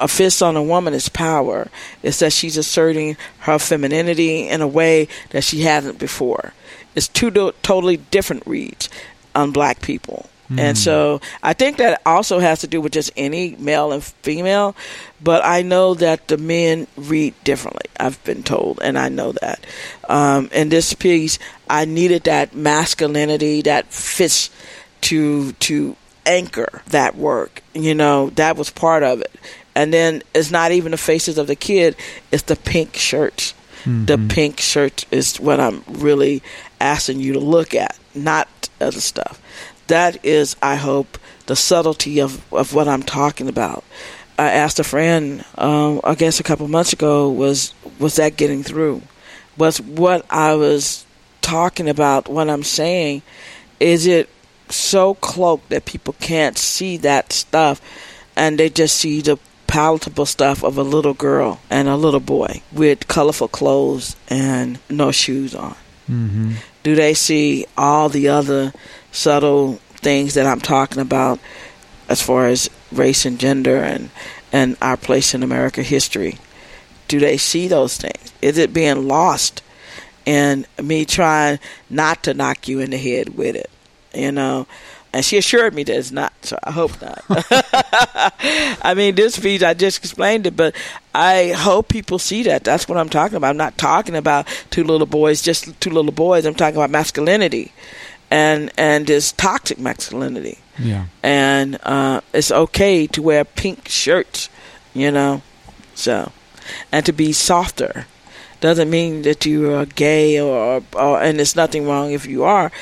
[0.01, 1.68] A fist on a woman is power.
[2.03, 6.55] It's that she's asserting her femininity in a way that she hasn't before.
[6.95, 8.88] It's two do- totally different reads
[9.35, 10.29] on black people.
[10.59, 10.81] And hmm.
[10.81, 14.75] so I think that also has to do with just any male and female.
[15.23, 17.87] But I know that the men read differently.
[17.99, 19.65] I've been told, and I know that.
[20.09, 21.38] Um, in this piece,
[21.71, 24.53] I needed that masculinity, that fist
[25.03, 27.62] to to anchor that work.
[27.75, 29.35] You know, that was part of it.
[29.75, 31.97] And then it's not even the faces of the kid;
[32.31, 33.55] it's the pink shirts.
[33.85, 34.05] Mm-hmm.
[34.05, 36.43] The pink shirt is what I'm really
[36.81, 38.49] asking you to look at, not
[38.81, 39.41] other stuff
[39.88, 43.85] that is, I hope, the subtlety of, of what I'm talking about.
[44.38, 48.62] I asked a friend, um, I guess a couple months ago, was was that getting
[48.62, 49.03] through?
[49.57, 51.05] Was what I was
[51.42, 53.23] talking about, what I'm saying,
[53.79, 54.29] is it
[54.71, 57.81] so cloaked that people can't see that stuff,
[58.35, 62.62] and they just see the palatable stuff of a little girl and a little boy
[62.73, 65.77] with colorful clothes and no shoes on?
[66.11, 66.53] Mm-hmm.
[66.83, 68.73] Do they see all the other
[69.12, 71.38] subtle things that I'm talking about
[72.09, 74.11] as far as race and gender and
[74.53, 76.38] and our place in American history.
[77.09, 78.33] Do they see those things?
[78.42, 79.62] Is it being lost
[80.27, 83.70] in me trying not to knock you in the head with it?
[84.14, 84.66] You know,
[85.12, 86.33] and she assured me that it's not.
[86.42, 87.22] So I hope not.
[88.83, 90.75] I mean, this piece I just explained it, but
[91.14, 92.64] I hope people see that.
[92.64, 93.51] That's what I'm talking about.
[93.51, 96.46] I'm not talking about two little boys, just two little boys.
[96.46, 97.72] I'm talking about masculinity,
[98.33, 100.59] and and this toxic masculinity.
[100.79, 101.05] Yeah.
[101.23, 104.49] And uh, it's okay to wear pink shirts,
[104.95, 105.42] you know.
[105.95, 106.33] So,
[106.90, 108.07] and to be softer
[108.61, 112.73] doesn't mean that you are gay or, or and there's nothing wrong if you are,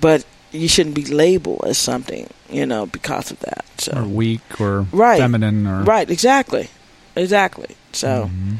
[0.00, 3.64] but you shouldn't be labeled as something, you know, because of that.
[3.78, 5.18] So Or weak or Right.
[5.18, 6.68] feminine or right, exactly,
[7.16, 7.74] exactly.
[7.92, 8.56] So, Mhm.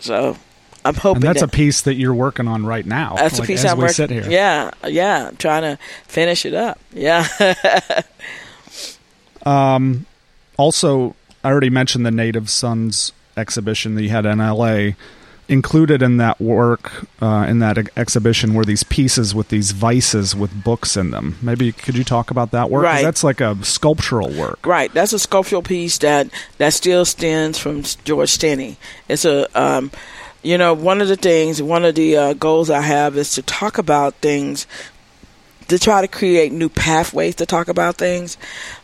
[0.00, 0.36] so
[0.86, 3.14] I'm hoping And that's a piece that you're working on right now.
[3.16, 3.94] that's like, a piece as I'm we working.
[3.94, 4.28] sit here.
[4.30, 6.78] Yeah, yeah, I'm trying to finish it up.
[6.92, 7.26] Yeah,
[9.44, 10.06] Um,
[10.56, 14.90] also, I already mentioned the Native Sons exhibition that you had in LA.
[15.48, 20.34] Included in that work, uh, in that ex- exhibition, were these pieces with these vices
[20.34, 21.38] with books in them.
[21.40, 22.82] Maybe could you talk about that work?
[22.82, 23.04] Right.
[23.04, 24.66] That's like a sculptural work.
[24.66, 24.92] right.
[24.92, 26.26] That's a sculptural piece that
[26.58, 28.74] that still stems from George Stinney.
[29.08, 29.92] It's a um,
[30.46, 33.42] you know, one of the things, one of the uh, goals I have is to
[33.42, 34.68] talk about things,
[35.66, 38.36] to try to create new pathways to talk about things.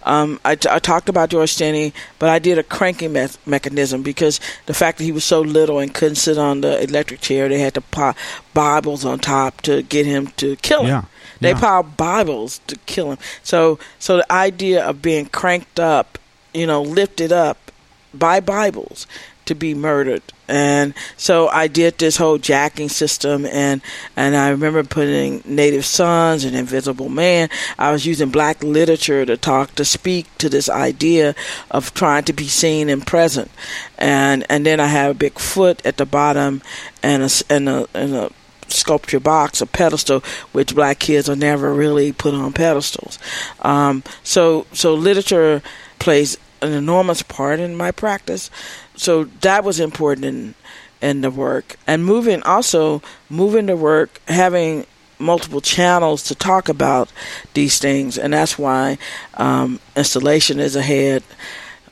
[0.02, 4.02] Um, I, t- I talked about George Stinney, but I did a cranking me- mechanism
[4.02, 7.48] because the fact that he was so little and couldn't sit on the electric chair,
[7.48, 8.16] they had to pop
[8.52, 10.88] Bibles on top to get him to kill him.
[10.88, 11.04] Yeah.
[11.40, 11.60] They Yeah.
[11.60, 13.18] piled Bibles to kill him.
[13.44, 16.18] So, so the idea of being cranked up,
[16.52, 17.70] you know, lifted up
[18.12, 19.06] by Bibles
[19.46, 23.80] to be murdered, and so I did this whole jacking system, and
[24.16, 27.48] and I remember putting Native Sons and Invisible Man.
[27.78, 31.34] I was using Black literature to talk to speak to this idea
[31.70, 33.50] of trying to be seen and present,
[33.98, 36.62] and and then I have a big foot at the bottom,
[37.02, 38.30] and a and a and a
[38.72, 43.18] sculpture box, a pedestal, which black kids are never really put on pedestals.
[43.60, 45.62] Um, so, so literature
[45.98, 48.50] plays an enormous part in my practice.
[48.96, 50.54] So that was important in
[51.00, 54.86] in the work, and moving also moving the work, having
[55.18, 57.10] multiple channels to talk about
[57.54, 58.98] these things, and that's why
[59.34, 61.22] um, installation is ahead.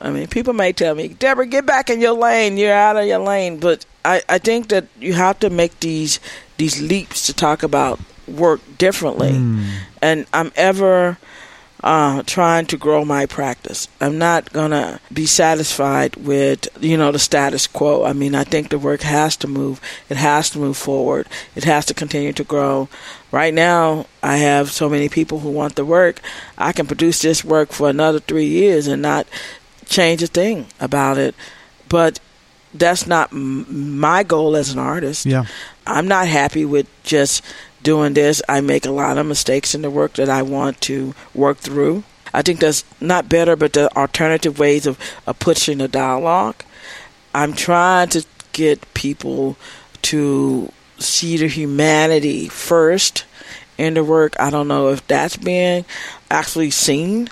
[0.00, 2.56] I mean, people may tell me, Deborah, get back in your lane.
[2.56, 3.58] You're out of your lane.
[3.58, 6.20] But I, I think that you have to make these
[6.56, 9.32] these leaps to talk about work differently.
[9.32, 9.66] Mm.
[10.00, 11.18] And I'm ever
[11.82, 13.88] uh, trying to grow my practice.
[14.00, 18.04] I'm not gonna be satisfied with you know the status quo.
[18.04, 19.80] I mean, I think the work has to move.
[20.08, 21.26] It has to move forward.
[21.56, 22.88] It has to continue to grow.
[23.32, 26.20] Right now, I have so many people who want the work.
[26.58, 29.26] I can produce this work for another three years and not
[29.86, 31.34] change a thing about it.
[31.88, 32.20] But
[32.74, 35.26] that's not m- my goal as an artist.
[35.26, 35.44] Yeah.
[35.86, 37.42] I'm not happy with just
[37.82, 38.42] doing this.
[38.48, 42.04] I make a lot of mistakes in the work that I want to work through.
[42.32, 46.62] I think that's not better, but the alternative ways of, of pushing the dialogue.
[47.34, 49.56] I'm trying to get people
[50.02, 53.24] to see the humanity first
[53.78, 54.38] in the work.
[54.38, 55.84] I don't know if that's being
[56.30, 57.28] actually seen.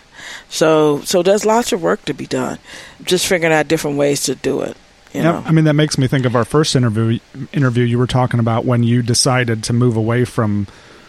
[0.48, 2.58] So, so there's lots of work to be done.
[3.02, 4.76] Just figuring out different ways to do it.
[5.12, 5.42] You Yeah, know?
[5.46, 7.18] I mean that makes me think of our first interview.
[7.52, 10.66] Interview you were talking about when you decided to move away from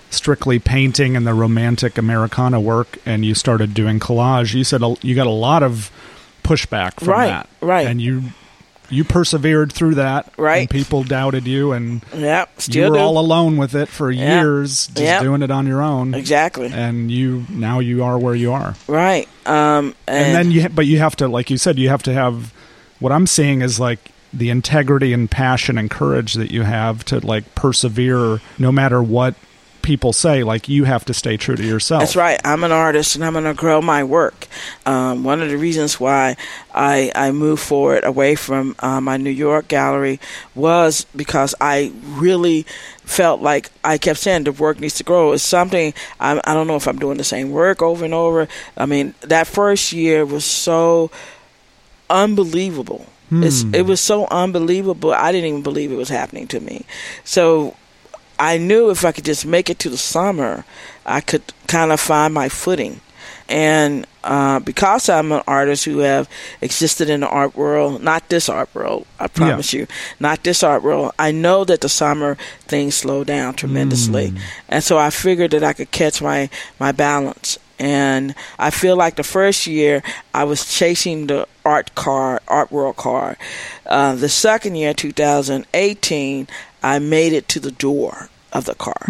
[0.09, 4.53] strictly painting and the romantic Americana work, and you started doing collage.
[4.53, 5.91] You said you got a lot of
[6.43, 7.87] pushback from Right, that, right.
[7.87, 8.23] And you
[8.91, 10.61] you persevered through that, Right.
[10.61, 12.97] And people doubted you, and Yeah, you were do.
[12.97, 14.41] all alone with it for Yeah.
[14.41, 15.21] years, just Yeah.
[15.21, 16.15] doing it on your own.
[16.15, 18.73] exactly And you now you are where you are.
[18.87, 19.27] right.
[19.45, 22.13] Um, and, and then you but you have to like you said you have to
[22.13, 22.51] have
[22.99, 27.25] what i'm seeing is like the integrity and passion and courage that you have to
[27.25, 29.35] like persevere no matter what
[29.81, 32.39] people say like you have to stay true to yourself That's right.
[32.43, 34.47] I'm an artist, and I'm going to grow my work.
[34.85, 36.35] Um, one of the reasons why
[36.73, 40.19] I I moved forward away from uh, my New York gallery
[40.53, 42.65] was because I really
[43.03, 45.31] felt like I kept saying the work needs to grow.
[45.31, 48.47] It's something I, I don't know if I'm doing the same work over and over.
[48.77, 51.09] I mean, that first year was so
[52.09, 53.05] unbelievable.
[53.31, 53.75] It's, Hmm.
[53.75, 55.13] it was so unbelievable.
[55.13, 56.83] I didn't even believe it was happening to me.
[57.23, 57.75] So
[58.39, 60.65] I knew if I could just make it to the summer,
[61.05, 63.01] I could kind of find my footing.
[63.47, 66.27] And uh, because I'm an artist who have
[66.61, 69.85] existed in the art world, not this art world, I promise you,
[70.19, 72.35] not this art world, I know that the summer
[72.67, 74.33] things slow down tremendously.
[74.69, 77.57] And so I figured that I could catch my, my balance.
[77.79, 82.95] And I feel like the first year I was chasing the art car, art world
[82.95, 83.37] car.
[83.85, 86.47] Uh, the second year, 2018,
[86.81, 89.01] I made it to the door of the car.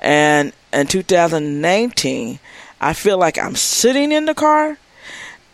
[0.00, 2.38] And in 2019,
[2.80, 4.78] I feel like I'm sitting in the car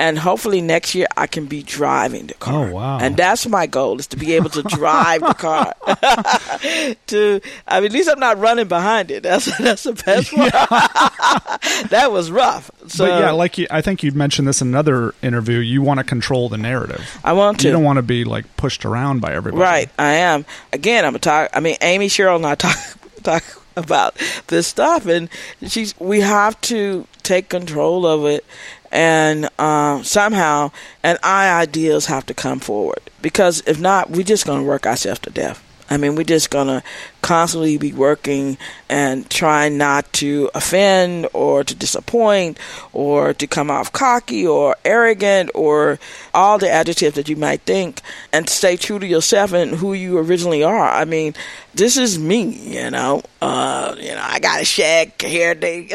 [0.01, 2.69] and hopefully next year I can be driving the car.
[2.69, 2.99] Oh wow!
[2.99, 5.75] And that's my goal is to be able to drive the car.
[7.09, 9.23] to I mean, at least I'm not running behind it.
[9.23, 10.49] That's that's the best one.
[11.91, 12.71] that was rough.
[12.87, 15.59] So but yeah, like you, I think you mentioned this in another interview.
[15.59, 17.21] You want to control the narrative.
[17.23, 17.69] I want to.
[17.69, 19.61] You don't want to be like pushed around by everybody.
[19.61, 19.91] Right.
[19.99, 20.47] I am.
[20.73, 21.51] Again, I'm a talk.
[21.53, 22.79] I mean, Amy Sherald and I talk
[23.23, 23.45] talk
[23.77, 25.29] about this stuff, and
[25.67, 25.95] she's.
[26.01, 28.47] We have to take control of it
[28.91, 30.71] and um, somehow
[31.03, 33.01] and our ideas have to come forward.
[33.23, 35.65] Because if not we're just going to work ourselves to death.
[35.89, 36.83] I mean we're just going to
[37.23, 42.59] constantly be working and trying not to offend or to disappoint
[42.93, 45.99] or to come off cocky or arrogant or
[46.35, 48.01] all the adjectives that you might think
[48.33, 51.35] and stay true to yourself and who you originally are i mean
[51.75, 53.23] this is me, you know.
[53.41, 55.83] Uh, you know, I got a shag hair day,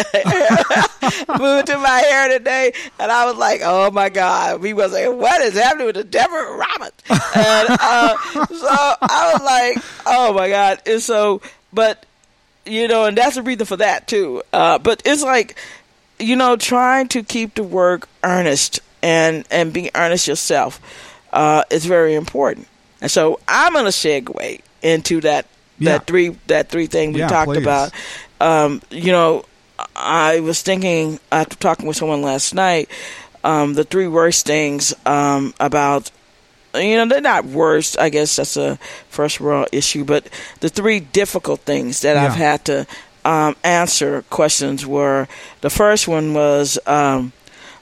[1.38, 5.12] moved to my hair today, and I was like, oh my god, we was like,
[5.12, 7.04] what is happening with the Deborah Roberts?
[7.10, 11.15] And uh, so I was like, oh my god, and so,
[11.74, 12.06] but
[12.66, 14.42] you know, and that's a reason for that too.
[14.52, 15.56] Uh, but it's like,
[16.20, 20.80] you know, trying to keep the work earnest and and being earnest yourself
[21.32, 22.68] uh, is very important.
[23.02, 25.46] And so I'm gonna segue into that
[25.78, 25.98] Yeah.
[25.98, 27.62] that three that three thing we Yeah, talked please.
[27.62, 27.92] about.
[28.42, 29.46] Um, you know,
[29.96, 32.90] I was thinking after talking with someone last night,
[33.44, 36.10] um, the three worst things um, about
[36.78, 37.98] you know they're not worst.
[38.00, 38.78] I guess that's a
[39.10, 42.88] first world issue, but the three difficult things that I've had to
[43.24, 45.28] um, answer questions were
[45.62, 47.32] the first one was um,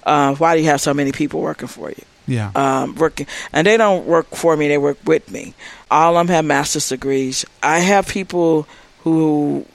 [0.04, 2.04] uh, why do you have so many people working for you?
[2.26, 2.52] Yeah.
[2.56, 5.54] um, working, and they don't work for me; they work with me.
[5.92, 7.46] All of them have master's degrees.
[7.62, 8.66] I have people
[9.04, 9.66] who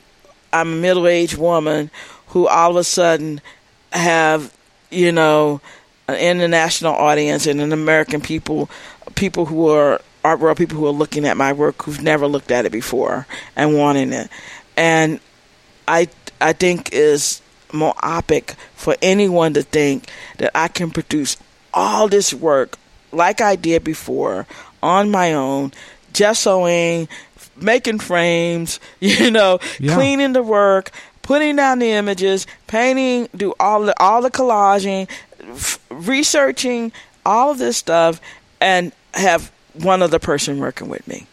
[0.52, 1.90] I'm a middle-aged woman
[2.28, 3.40] who all of a sudden
[3.92, 4.52] have,
[4.90, 5.60] you know,
[6.08, 8.70] an international audience and an American people,
[9.18, 12.50] people who are art world people who are looking at my work who've never looked
[12.50, 13.26] at it before
[13.56, 14.28] and wanting it,
[14.76, 15.20] and
[15.86, 16.08] I
[16.40, 17.40] I think is
[17.72, 21.36] myopic for anyone to think that I can produce
[21.74, 22.76] all this work
[23.12, 24.46] like I did before
[24.82, 25.72] on my own,
[26.12, 27.08] gessoing,
[27.56, 29.94] making frames, you know, Yeah.
[29.94, 30.90] cleaning the work,
[31.22, 35.08] putting down the images, painting, do all the all the collaging,
[35.40, 36.92] f- researching
[37.26, 38.20] all of this stuff,
[38.60, 41.26] and have one other person working with me.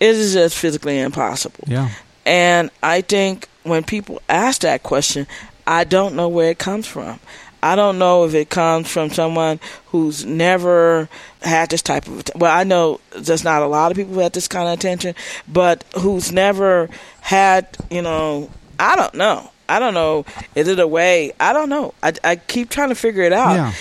[0.00, 1.64] It is just physically impossible.
[1.66, 1.90] yeah.
[2.24, 5.28] And I think when people ask that question,
[5.66, 7.20] I don't know where it comes from.
[7.62, 11.08] I don't know if it comes from someone who's never
[11.42, 14.32] had this type of well, I know there's not a lot of people who have
[14.32, 15.14] this kind of attention,
[15.46, 19.50] but who's never had, you know, I don't know.
[19.68, 20.24] I don't know.
[20.56, 21.32] Is it a way?
[21.40, 21.94] I don't know.
[22.02, 23.54] I, I keep trying to figure it out.
[23.54, 23.72] Yeah.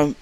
[0.00, 0.16] Um,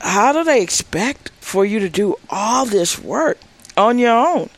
[0.00, 3.38] how do they expect for you to do all this work
[3.76, 4.48] on your own?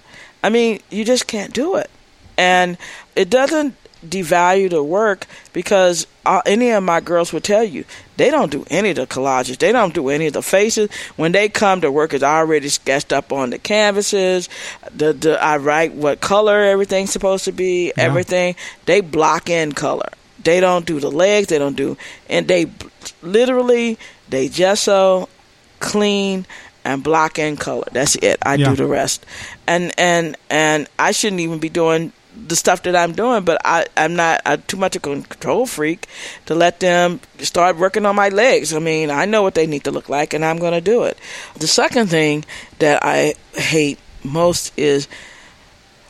[0.42, 1.90] I mean, you just can't do it.
[2.36, 2.76] And
[3.16, 3.74] it doesn't
[4.06, 7.84] devalue the work because uh, any of my girls would tell you
[8.16, 9.58] they don't do any of the collages.
[9.58, 10.90] They don't do any of the faces.
[11.16, 14.48] When they come to work, it's already sketched up on the canvases.
[14.94, 17.86] The, the I write what color everything's supposed to be.
[17.96, 18.04] Yeah.
[18.04, 20.10] Everything they block in color.
[20.42, 21.48] They don't do the legs.
[21.48, 21.96] They don't do,
[22.28, 22.70] and they
[23.22, 25.30] literally they gesso,
[25.80, 26.46] clean,
[26.84, 27.86] and block in color.
[27.92, 28.38] That's it.
[28.42, 28.70] I Yeah.
[28.70, 29.24] do the rest,
[29.66, 33.86] and and and I shouldn't even be doing the stuff that I'm doing, but I
[33.96, 36.08] I'm not I'm too much of a control freak
[36.46, 38.74] to let them start working on my legs.
[38.74, 41.04] I mean, I know what they need to look like, and I'm going to do
[41.04, 41.16] it.
[41.58, 42.44] The second thing
[42.80, 45.06] that I hate most is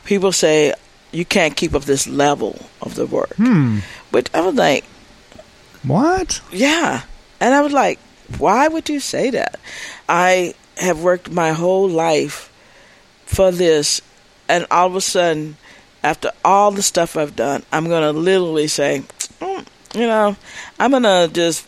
[0.03, 0.73] people say
[1.11, 3.35] you can't keep up this level of the work.
[3.35, 3.79] Hmm.
[4.11, 4.83] But I was like,
[5.83, 6.41] What?
[6.51, 7.03] yeah.
[7.39, 7.99] And I was like,
[8.39, 9.59] why would you say that?
[10.09, 12.51] I have worked my whole life
[13.25, 14.01] for this,
[14.47, 15.57] and all of a sudden,
[16.03, 19.03] after all the stuff I've done, I'm going to literally say,
[19.39, 20.35] "Mm, you know,
[20.79, 21.65] I'm going to just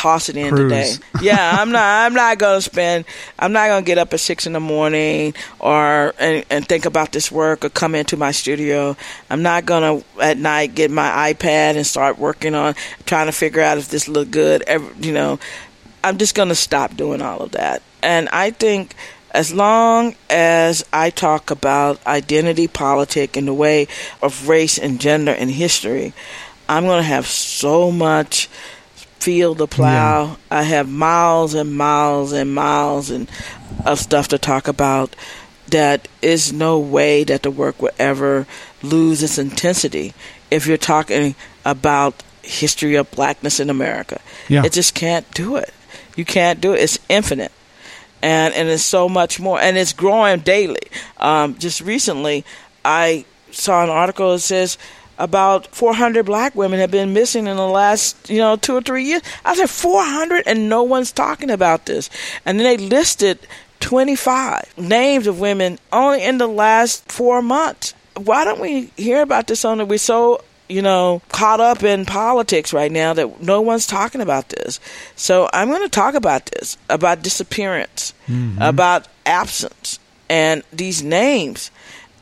[0.00, 0.62] toss it in Cruise.
[0.62, 0.94] today.
[1.20, 2.06] Yeah, I'm not.
[2.06, 3.04] I'm not to spend.
[3.38, 7.12] I'm not to get up at six in the morning or and, and think about
[7.12, 8.96] this work or come into my studio.
[9.28, 9.66] I'm not
[10.02, 13.90] to at night get my iPad and start working on trying to figure out if
[13.90, 14.62] this look good.
[14.62, 15.38] Every, you know,
[16.02, 17.82] I'm just to stop doing all of that.
[18.02, 18.94] And I think
[19.32, 23.86] as long as I talk about identity politic and the way
[24.22, 26.12] of race and gender and history,
[26.68, 28.46] I'm going to have so much
[29.20, 30.36] field to plow.
[30.50, 33.30] I have miles and miles and miles and
[33.84, 35.14] of stuff to talk about
[35.68, 38.46] that is no way that the work will ever
[38.82, 40.12] lose its intensity
[40.50, 41.34] if you're talking
[41.64, 44.20] about history of blackness in America.
[44.48, 44.64] Yeah.
[44.64, 45.72] It just can't do it.
[46.16, 46.80] You can't do it.
[46.80, 47.52] It's infinite.
[48.22, 50.82] And and it's so much more and it's growing daily.
[51.16, 52.44] Um, just recently
[52.84, 54.78] I saw an article that says
[55.18, 59.04] about 400 black women have been missing in the last, you know, two or three
[59.04, 59.22] years.
[59.44, 62.08] I said 400 and no one's talking about this.
[62.46, 63.38] And then they listed
[63.80, 67.94] 25 names of women only in the last four months.
[68.16, 72.72] Why don't we hear about this on we're so, you know, caught up in politics
[72.72, 74.80] right now that no one's talking about this.
[75.16, 78.60] So I'm going to talk about this, about disappearance, mm-hmm.
[78.62, 79.98] about absence,
[80.28, 81.70] and these names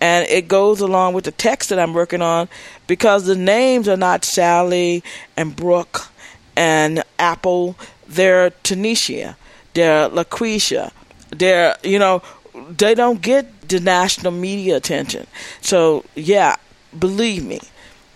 [0.01, 2.49] and it goes along with the text that I'm working on
[2.87, 5.03] because the names are not Sally
[5.37, 6.09] and Brooke
[6.57, 7.77] and Apple.
[8.07, 9.37] They're Tanisha,
[9.75, 10.93] they're LaQuisha,
[11.31, 12.23] they're you know
[12.71, 15.27] they don't get the national media attention.
[15.61, 16.57] So yeah,
[16.99, 17.61] believe me,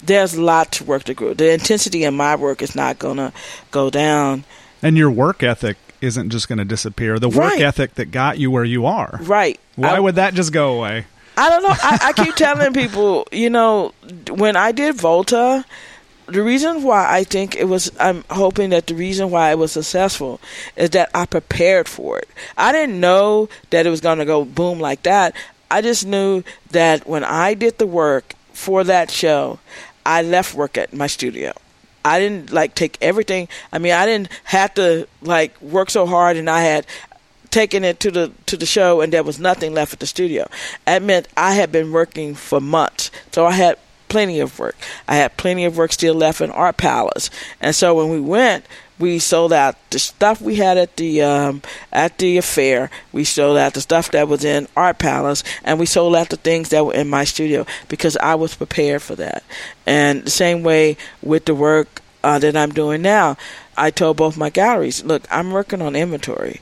[0.03, 1.35] there's a lot to work to grow.
[1.35, 3.33] The intensity in my work is not gonna
[3.71, 4.45] go down.
[4.83, 7.21] And your work ethic isn't just going to disappear.
[7.21, 7.63] The work Right.
[7.63, 9.21] ethic that got you where you are.
[9.23, 9.61] Right.
[9.77, 11.07] Why I- would that just go away?
[11.37, 11.69] I don't know.
[11.81, 13.93] I, I keep telling people, you know,
[14.29, 15.65] when I did Volta,
[16.27, 19.71] the reason why I think it was, I'm hoping that the reason why it was
[19.71, 20.41] successful
[20.77, 22.29] is that I prepared for it.
[22.59, 25.37] I didn't know that it was going to go boom like that.
[25.71, 26.43] I just knew
[26.73, 29.61] that when I did the work for that show,
[30.05, 31.53] I left work at my studio.
[32.05, 33.49] I didn't like take everything.
[33.73, 36.87] I mean, I didn't have to like work so hard, and I had
[37.51, 40.49] taken it to the to the show, and there was nothing left at the studio.
[40.87, 43.79] That meant I had been working for months, so I had
[44.09, 44.77] plenty of work.
[45.07, 47.31] I had plenty of work still left in Art Palace,
[47.61, 48.67] and so when we went,
[48.99, 51.63] we sold out the stuff we had at the um,
[51.93, 52.91] at the affair.
[53.13, 56.37] We sold out the stuff that was in Art Palace, and we sold out the
[56.37, 59.43] things that were in my studio because I was prepared for that.
[59.87, 63.37] And the same way with the work uh, that I'm doing now,
[63.77, 66.61] I told both my galleries, look, I'm working on inventory.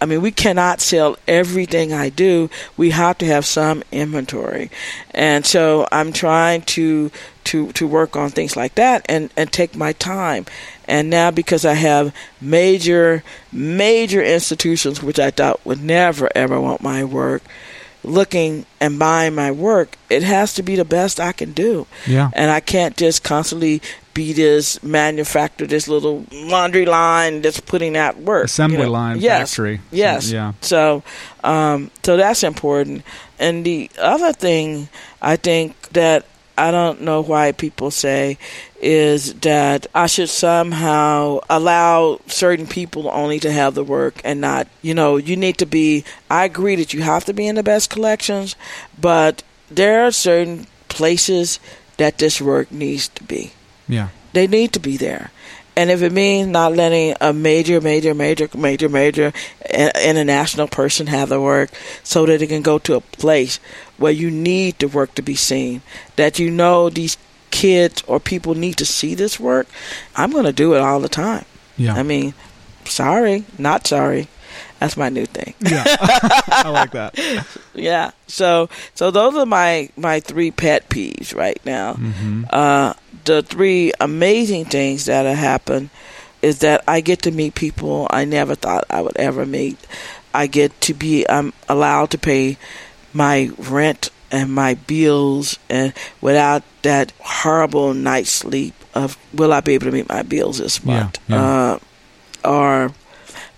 [0.00, 2.50] I mean, we cannot sell everything I do.
[2.76, 4.70] We have to have some inventory,
[5.12, 7.10] and so I'm trying to
[7.48, 10.44] to to work on things like that and and take my time.
[10.86, 13.22] And now because I have major
[13.52, 17.42] major institutions which I thought would never ever want my work
[18.04, 21.86] looking and buying my work, it has to be the best I can do.
[22.06, 22.30] Yeah.
[22.32, 23.82] And I can't just constantly
[24.14, 28.46] be this manufacture this little laundry line that's putting out work.
[28.46, 28.90] Assembly you know.
[28.90, 29.50] line yes.
[29.50, 29.80] factory.
[29.92, 30.32] Yes.
[30.32, 30.52] Yeah.
[30.60, 31.04] So,
[31.44, 33.04] um, so that's important.
[33.38, 34.88] And the other thing
[35.22, 36.26] I think that
[36.58, 38.36] I don't know why people say
[38.80, 44.68] is that I should somehow allow certain people only to have the work and not,
[44.82, 46.04] you know, you need to be.
[46.30, 48.56] I agree that you have to be in the best collections,
[49.00, 51.60] but there are certain places
[51.96, 53.52] that this work needs to be.
[53.88, 54.08] Yeah.
[54.32, 55.30] They need to be there.
[55.78, 59.32] And if it means not letting a major, major, major, major, major
[60.02, 61.70] international person have the work
[62.02, 63.60] so that it can go to a place
[63.96, 65.82] where you need the work to be seen,
[66.16, 67.16] that you know these
[67.50, 69.68] kids or people need to see this work,
[70.16, 71.44] I'm going to do it all the time.
[71.76, 71.94] Yeah.
[71.94, 72.34] I mean,
[72.84, 74.26] sorry, not sorry.
[74.80, 75.54] That's my new thing.
[75.60, 75.84] yeah.
[76.66, 77.14] I like that.
[77.74, 78.10] yeah.
[78.26, 81.94] So, so those are my my three pet peeves right now.
[81.94, 82.94] hmm Uh,
[83.28, 85.90] the three amazing things that have happened
[86.42, 89.78] is that I get to meet people I never thought I would ever meet.
[90.34, 92.56] I get to be I'm allowed to pay
[93.12, 99.74] my rent and my bills and without that horrible night's sleep of will I be
[99.74, 101.18] able to meet my bills this Yeah, month?
[101.28, 101.42] yeah.
[101.42, 101.78] Uh,
[102.44, 102.92] or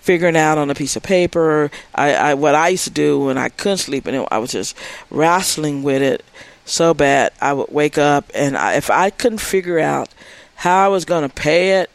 [0.01, 1.71] figuring out on a piece of paper.
[1.95, 4.77] I, I what I used to do when I couldn't sleep and I was just
[5.11, 6.25] wrestling with it
[6.71, 7.33] so bad.
[7.41, 10.09] I would wake up and I, if I couldn't figure out
[10.57, 11.91] how I was going to pay it,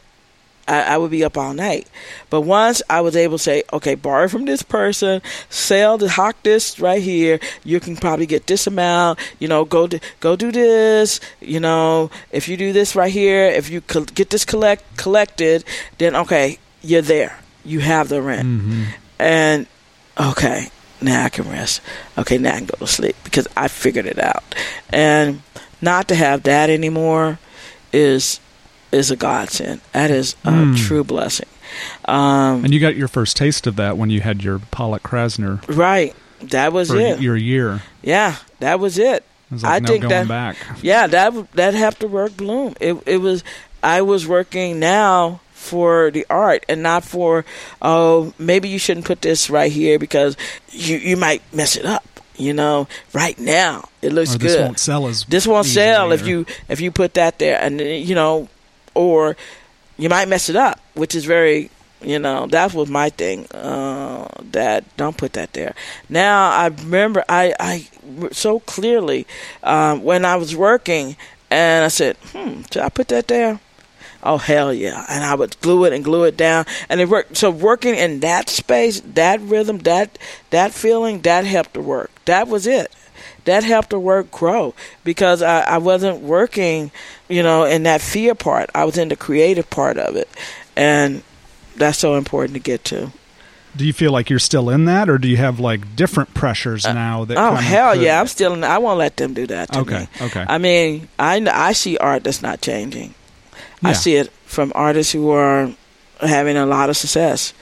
[0.68, 1.88] I, I would be up all night.
[2.32, 6.42] But once I was able to say, okay, borrow from this person, sell the hawk
[6.42, 7.40] this right here.
[7.64, 9.20] You can probably get this amount.
[9.40, 11.20] You know, go do, go do this.
[11.40, 15.64] You know, if you do this right here, if you col- get this collect collected,
[16.00, 17.40] then okay, you're there.
[17.64, 18.84] You have the rent, hmm
[19.18, 19.66] and
[20.20, 20.70] okay,
[21.02, 21.82] now I can rest.
[22.18, 24.43] Okay, now I can go to sleep because I figured it out.
[24.89, 25.41] And
[25.82, 27.39] not to have that anymore
[27.93, 28.39] is
[28.91, 29.82] is a godsend.
[29.93, 30.78] That is a Mm.
[30.78, 31.48] true blessing.
[32.06, 35.60] Um, And you got your first taste of that when you had your Pollock Krasner
[35.68, 36.16] right.
[36.41, 37.20] That was it.
[37.22, 37.82] your year.
[38.04, 39.24] Yeah, that was it.
[39.52, 40.58] Was like I no think going that- back.
[40.82, 42.76] Yeah, that that have to work bloom.
[42.80, 43.43] It it was
[43.84, 47.43] I was working now for the art and not for
[47.82, 50.38] oh maybe you shouldn't put this right here because
[50.70, 52.05] you you might mess it up.
[52.38, 54.63] You know, right now it looks Or this good.
[54.66, 58.13] won't sell as This won't sell if you if you put that there and you
[58.13, 58.47] know
[58.93, 59.36] or
[59.97, 61.70] you might mess it up, which is very
[62.03, 65.74] you know that was my thing uh, that don't put that there
[66.09, 67.88] now i remember i i
[68.32, 69.26] so clearly
[69.63, 71.16] um, when i was working
[71.49, 73.59] and i said hmm should i put that there
[74.26, 77.38] oh hell yeah and i would glue it and glue it down and it worked
[77.38, 80.18] so working in that space that rhythm that
[80.50, 82.92] that feeling that helped the work that was it
[83.46, 84.74] that helped the work grow
[85.04, 86.92] because I, I wasn't working,
[87.30, 88.70] you know, in that fear part.
[88.76, 90.28] I was in the creative part of it.
[90.76, 91.24] And
[91.76, 93.12] that's so important to get to.
[93.76, 96.86] Do you feel like you're still in that, or do you have like different pressures
[96.86, 97.26] uh, now?
[97.26, 98.04] That oh hell could...
[98.04, 98.64] yeah, I'm still in.
[98.64, 100.08] I won't let them do that to okay, me.
[100.28, 103.14] Okay, I mean, I I see art that's not changing.
[103.82, 103.90] Yeah.
[103.90, 105.72] I see it from artists who are
[106.20, 107.54] having a lot of success.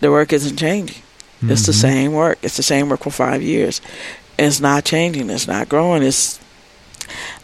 [0.00, 1.02] The work isn't changing.
[1.38, 1.50] Mm-hmm.
[1.52, 1.80] It's the mm-hmm.
[1.80, 2.38] same work.
[2.42, 3.80] It's the same work for five years.
[4.38, 5.30] It's not changing.
[5.30, 6.02] It's not growing.
[6.02, 6.40] It's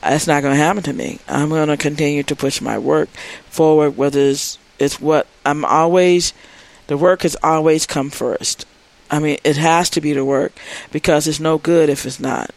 [0.03, 1.19] it's not going to happen to me.
[1.29, 3.09] I'm going to continue to push my work
[3.51, 6.33] forward, whether it's it's what I'm always
[6.87, 8.67] the work has always come first.
[9.11, 10.53] I mean, it has to be the work
[10.93, 12.51] because it's no good if it's not.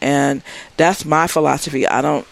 [0.00, 0.42] And
[0.76, 1.86] that's my philosophy.
[1.86, 2.26] I don't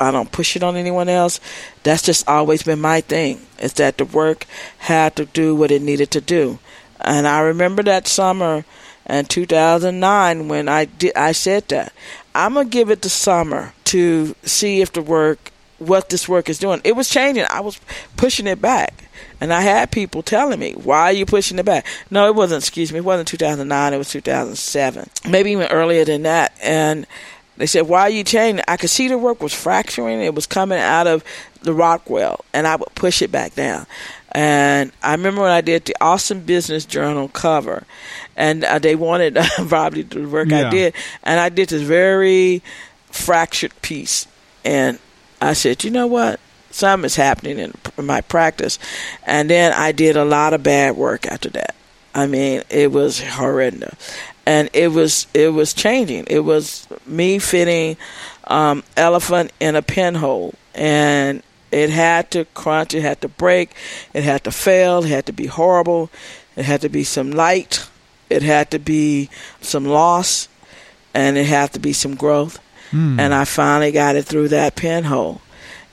[0.00, 1.40] I don't push it on anyone else.
[1.82, 3.46] That's just always been my thing.
[3.58, 4.46] Is that the work
[4.78, 6.58] had to do what it needed to do.
[7.00, 8.64] And I remember that summer
[9.08, 11.92] in 2009 when I did I said that.
[12.34, 16.58] I'm to give it the summer to see if the work what this work is
[16.58, 16.80] doing.
[16.84, 17.44] It was changing.
[17.50, 17.80] I was
[18.16, 19.04] pushing it back.
[19.40, 21.86] And I had people telling me, why are you pushing it back?
[22.10, 25.10] No, it wasn't, excuse me, it wasn't 2009, it was 2007.
[25.28, 26.52] Maybe even earlier than that.
[26.62, 27.06] And
[27.56, 28.64] they said, why are you changing?
[28.66, 30.20] I could see the work was fracturing.
[30.20, 31.24] It was coming out of
[31.62, 33.86] the Rockwell, and I would push it back down.
[34.32, 37.84] And I remember when I did the Austin Business Journal cover,
[38.36, 40.66] and uh, they wanted uh, probably the work yeah.
[40.66, 42.62] I did, and I did this very
[43.10, 44.26] fractured piece,
[44.64, 44.98] and
[45.40, 46.40] I said, you know what?
[46.70, 48.80] Something is happening in, in my practice.
[49.24, 51.76] And then I did a lot of bad work after that.
[52.14, 53.94] I mean, it was horrendous,
[54.46, 56.24] and it was it was changing.
[56.28, 57.96] It was me fitting
[58.44, 61.42] um, elephant in a pinhole, and
[61.72, 63.74] it had to crunch, it had to break,
[64.12, 66.08] it had to fail, it had to be horrible,
[66.54, 67.88] it had to be some light,
[68.30, 69.28] it had to be
[69.60, 70.48] some loss,
[71.12, 72.60] and it had to be some growth.
[72.92, 73.18] Mm.
[73.18, 75.40] And I finally got it through that pinhole.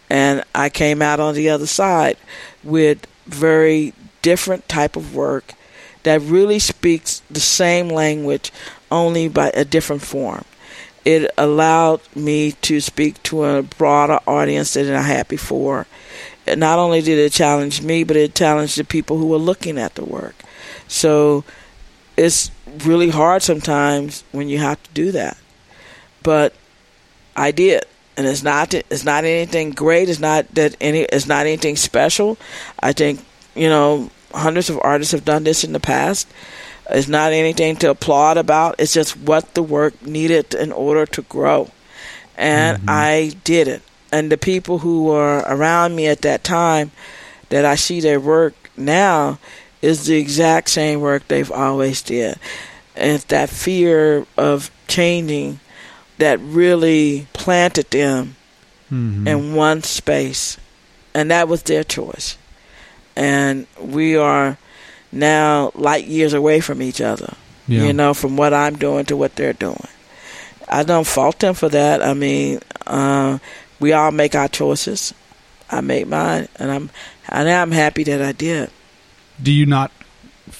[0.08, 2.18] And I came out on the other side
[2.64, 5.54] with very different type of work
[6.04, 8.52] that really speaks the same language
[8.92, 10.44] only by a different form.
[11.04, 15.88] It allowed me to speak to a broader audience than I had before.
[16.46, 19.78] And not only did it challenge me, but it challenged the people who were looking
[19.78, 20.36] at the work.
[20.88, 21.44] So
[22.18, 22.52] it's
[22.84, 25.38] really hard sometimes when you have to do that.
[26.24, 26.54] But
[27.36, 27.84] I did,
[28.18, 30.10] and it's not it's not anything great.
[30.10, 32.38] It's not that any it's not anything special.
[32.80, 33.26] I think
[33.56, 36.28] you know hundreds of artists have done this in the past.
[36.90, 38.76] It's not anything to applaud about.
[38.80, 41.70] It's just what the work needed in order to grow,
[42.36, 42.90] and mm-hmm.
[42.90, 43.82] I did it.
[44.12, 46.92] And the people who were around me at that time,
[47.50, 49.40] that I see their work now,
[49.82, 52.38] is the exact same work they've always did.
[52.96, 55.60] And it's that fear of changing
[56.18, 58.36] that really planted them
[58.92, 59.28] mm-hmm.
[59.28, 60.58] in one space.
[61.14, 62.38] And that was their choice.
[63.16, 64.58] And we are
[65.12, 67.34] now light years away from each other,
[67.68, 67.84] yeah.
[67.84, 69.88] you know, from what I'm doing to what they're doing.
[70.68, 72.02] I don't fault them for that.
[72.02, 73.40] I mean, uh,
[73.80, 75.14] we all make our choices.
[75.70, 76.90] I made mine, and I'm
[77.28, 78.70] and I'm happy that I did.
[79.42, 79.92] Do you not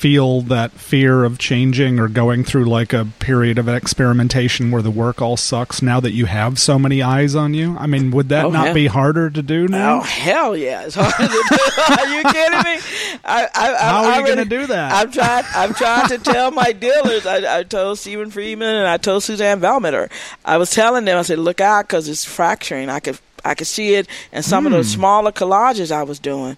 [0.02, 4.90] feel that fear of changing or going through like a period of experimentation where the
[4.90, 7.78] work all sucks now that you have so many eyes on you?
[7.78, 8.74] I mean, would that oh, not hell.
[8.74, 10.00] be harder to do now?
[10.00, 12.02] Oh hell yeah, it's hard to do.
[12.02, 12.82] are you kidding me?
[13.24, 14.92] I, I, How are you going to do that?
[14.92, 15.46] I'm trying.
[15.54, 17.28] I'm trying to tell my dealers.
[17.28, 20.10] I, I told Stephen Friedman and I told Suzanne Vielmetter.
[20.44, 21.20] I was telling them.
[21.20, 22.90] I said, look out because it's fracturing.
[22.90, 24.84] I could I could see it in some of the hmm.
[24.84, 26.58] smaller collages I was doing.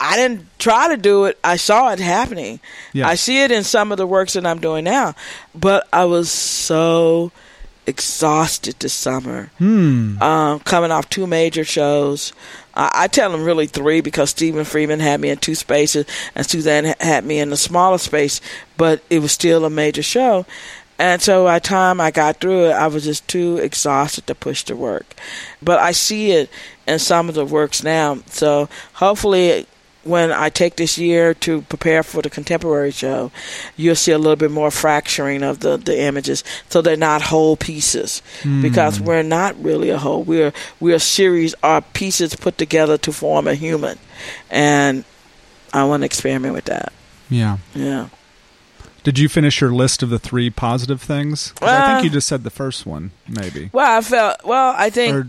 [0.00, 1.38] I didn't try to do it.
[1.42, 2.60] I saw it happening.
[2.94, 5.14] I see it in some of the works that I'm doing now,
[5.54, 7.32] but I was so
[7.86, 9.50] exhausted this summer.
[9.58, 10.20] Hmm.
[10.22, 12.32] Um, coming off two major shows.
[12.74, 16.46] I, I tell them really three because Stephen Friedman had me in two spaces and
[16.46, 18.40] Suzanne had me in the smaller space,
[18.76, 20.44] but it was still a major show.
[20.98, 24.34] And so by the time I got through it, I was just too exhausted to
[24.34, 25.14] push the work.
[25.62, 26.50] But I see it
[26.86, 28.18] in some of the works now.
[28.26, 29.66] So hopefully
[30.04, 33.30] when I take this year to prepare for the contemporary show,
[33.76, 37.56] you'll see a little bit more fracturing of the, the images, so they're not whole
[37.56, 38.22] pieces.
[38.42, 38.62] Hmm.
[38.62, 40.22] Because we're not really a whole.
[40.22, 43.98] We're we're a series of pieces put together to form a human,
[44.50, 45.04] and
[45.74, 46.92] I want to experiment with that.
[47.28, 47.58] Yeah.
[47.74, 48.08] Yeah.
[49.04, 51.52] Did you finish your list of the three positive things?
[51.52, 53.70] 'Cause I Uh, think you just said the first one, maybe.
[53.72, 54.44] Well, I felt.
[54.44, 55.14] Well, I think.
[55.14, 55.26] Or,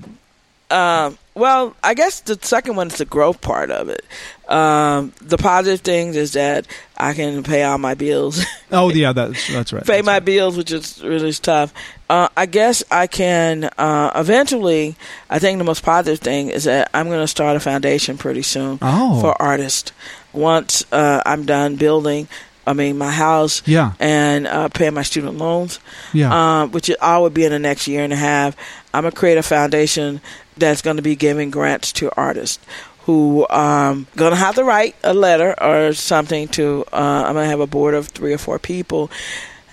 [0.72, 4.06] Um, well, I guess the second one is the growth part of it.
[4.52, 6.68] Um, the positive things is that
[6.98, 9.86] I can pay all my bills, oh, yeah, that's that's right.
[9.86, 10.26] pay That's my right.
[10.26, 11.74] bills, which is really tough.
[12.10, 14.96] Uh, I guess I can uh, eventually.
[15.30, 18.42] I think the most positive thing is that I'm going to start a foundation pretty
[18.42, 19.22] soon Oh.
[19.22, 19.92] for artists.
[20.34, 22.28] Once uh, I'm done building,
[22.70, 23.94] I mean my house Yeah.
[24.00, 25.80] and uh, paying my student loans
[26.14, 26.30] Yeah.
[26.62, 28.56] um, which I would be in the next year and a half.
[28.94, 30.22] I'm gonna create a foundation
[30.58, 32.60] that's going to be giving grants to artists
[33.06, 36.86] who um gonna have to write a letter or something to.
[36.94, 39.10] Uh, I'm gonna have a board of three or four people,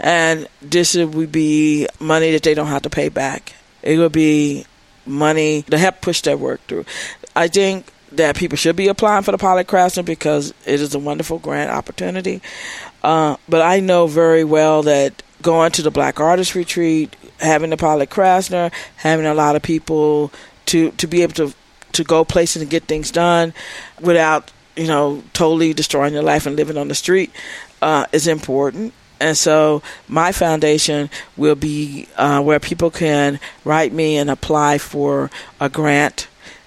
[0.01, 3.53] and this would be money that they don't have to pay back.
[3.83, 4.65] It would be
[5.05, 6.85] money to help push their work through.
[7.35, 10.99] I think that people should be applying for the Pollock Krasner because it is a
[10.99, 12.41] wonderful grant opportunity.
[13.07, 17.77] Uh, but I know very well that going to the Black Artist Retreat, having the
[17.77, 20.33] Pollock Krasner, having a lot of people
[20.67, 21.55] to to be able to
[21.93, 23.55] to go places and get things done
[24.01, 27.31] without you know totally destroying your life and living on the street
[27.81, 28.93] uh, is important.
[29.21, 35.31] And so my foundation will be uh, where people can write me and apply for
[35.61, 36.27] a grant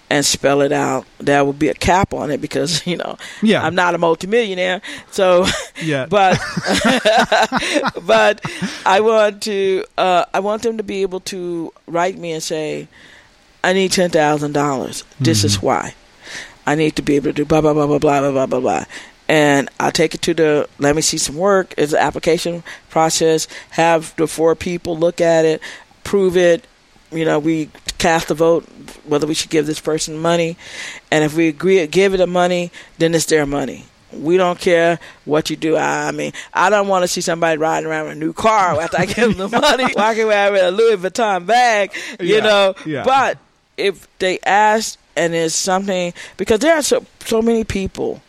[0.10, 1.06] and spell it out.
[1.20, 3.64] There will be a cap on it because you know Yeah.
[3.64, 4.82] I'm not a multimillionaire.
[5.12, 5.46] So,
[5.84, 6.06] Yeah.
[6.08, 6.38] but
[8.06, 8.42] but
[8.86, 12.88] I want to uh, I want them to be able to write me and say,
[13.64, 15.04] I need ten thousand dollars.
[15.20, 15.94] This is why.
[16.66, 18.60] I need to be able to do blah blah blah blah blah blah blah blah
[18.60, 18.86] blah.
[19.28, 21.74] And I'll take it to the let me see some work.
[21.78, 23.48] It's an application process.
[23.72, 25.62] Have the four people look at it,
[26.04, 26.66] prove it.
[27.12, 28.66] You know, we cast a vote
[29.06, 30.58] whether we should give this person money,
[31.12, 33.86] and if we agree to give it the money, then it's their money.
[34.14, 35.78] We don't care what you do.
[35.78, 38.98] I mean, I don't want to see somebody riding around in a new car after
[38.98, 42.76] I give them the money, walking around with a Louis Vuitton bag, you Yeah, know.
[42.86, 43.04] yeah.
[43.04, 43.38] But
[43.78, 48.22] if they ask and it's something, because there are so so many people,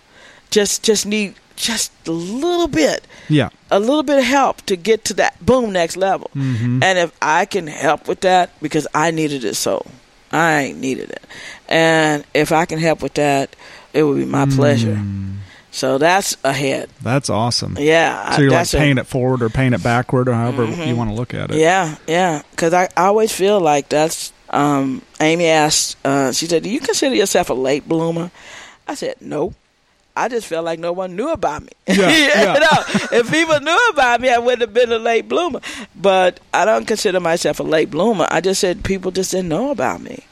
[0.51, 3.51] just just need just a little bit, yeah.
[3.71, 6.31] a little bit of help to get to that boom next level.
[6.35, 6.83] Mhm.
[6.83, 9.85] And if I can help with that, because I needed it so,
[10.33, 11.23] I needed it,
[11.69, 13.55] and if I can help with that,
[13.93, 14.97] it would be my pleasure.
[14.97, 15.37] Mm.
[15.73, 16.89] So that's ahead.
[17.03, 17.77] That's awesome.
[17.79, 18.35] Yeah.
[18.35, 21.11] So you're like that's a- it forward or paying it backward or however you want
[21.11, 21.59] to look at it.
[21.59, 22.43] Yeah, yeah.
[22.51, 24.33] Because I, I always feel like that's.
[24.53, 25.97] Um, Amy asked.
[26.05, 28.33] Uh, she said, "Do you consider yourself a late bloomer?"
[28.89, 29.53] I said, "No."
[30.17, 31.71] I just felt like no one knew about me.
[31.87, 32.55] Yeah, You yeah.
[32.55, 35.61] know, if people knew about me, I wouldn't have been a late bloomer.
[35.95, 38.27] But I don't consider myself a late bloomer.
[38.31, 40.25] I just said people just didn't know about me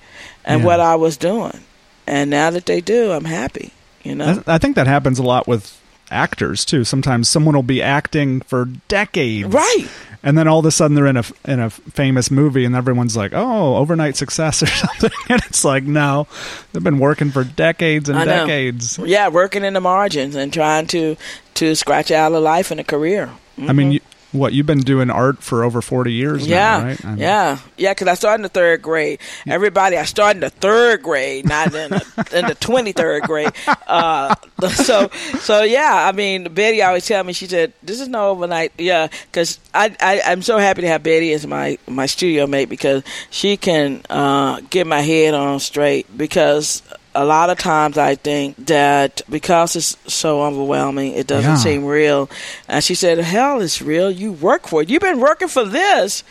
[0.45, 0.66] and Yeah.
[0.66, 1.61] what I was doing.
[2.07, 3.72] And now that they do, I'm happy.
[4.03, 4.43] You know.
[4.47, 5.79] I think that happens a lot with
[6.11, 6.85] actors too.
[6.85, 9.87] Sometimes someone will be acting for decades, Right.
[10.23, 13.16] And then all of a sudden they're in a in a famous movie, and everyone's
[13.16, 15.11] like, "Oh, overnight success" or something.
[15.29, 16.27] And it's like, no,
[16.73, 18.99] they've been working for decades and decades.
[18.99, 21.16] Yeah, working in the margins and trying to
[21.55, 23.31] to scratch out a life and a career.
[23.59, 23.91] I mean, mm-hmm.
[23.93, 24.01] you,
[24.33, 27.05] what you've been doing art for over forty years Yeah, now, right?
[27.05, 27.93] I mean, yeah, yeah.
[27.93, 29.20] Because I started in the third grade.
[29.47, 33.53] Everybody, I started in the third grade, not in the, in the twenty third grade.
[33.87, 34.35] Uh,
[34.74, 35.09] so,
[35.41, 36.07] so yeah.
[36.09, 37.33] I mean, Betty always tell me.
[37.33, 41.03] She said, "This is no overnight." Yeah, because I, I I'm so happy to have
[41.03, 46.07] Betty as my my studio mate because she can uh, get my head on straight
[46.16, 46.83] because.
[47.21, 51.57] A lot of times I think that because it's so overwhelming, it doesn't Yeah.
[51.57, 52.31] seem real.
[52.69, 54.09] And she said, "Hell, it's real.
[54.09, 54.89] You work for it.
[54.89, 56.23] You've been working for this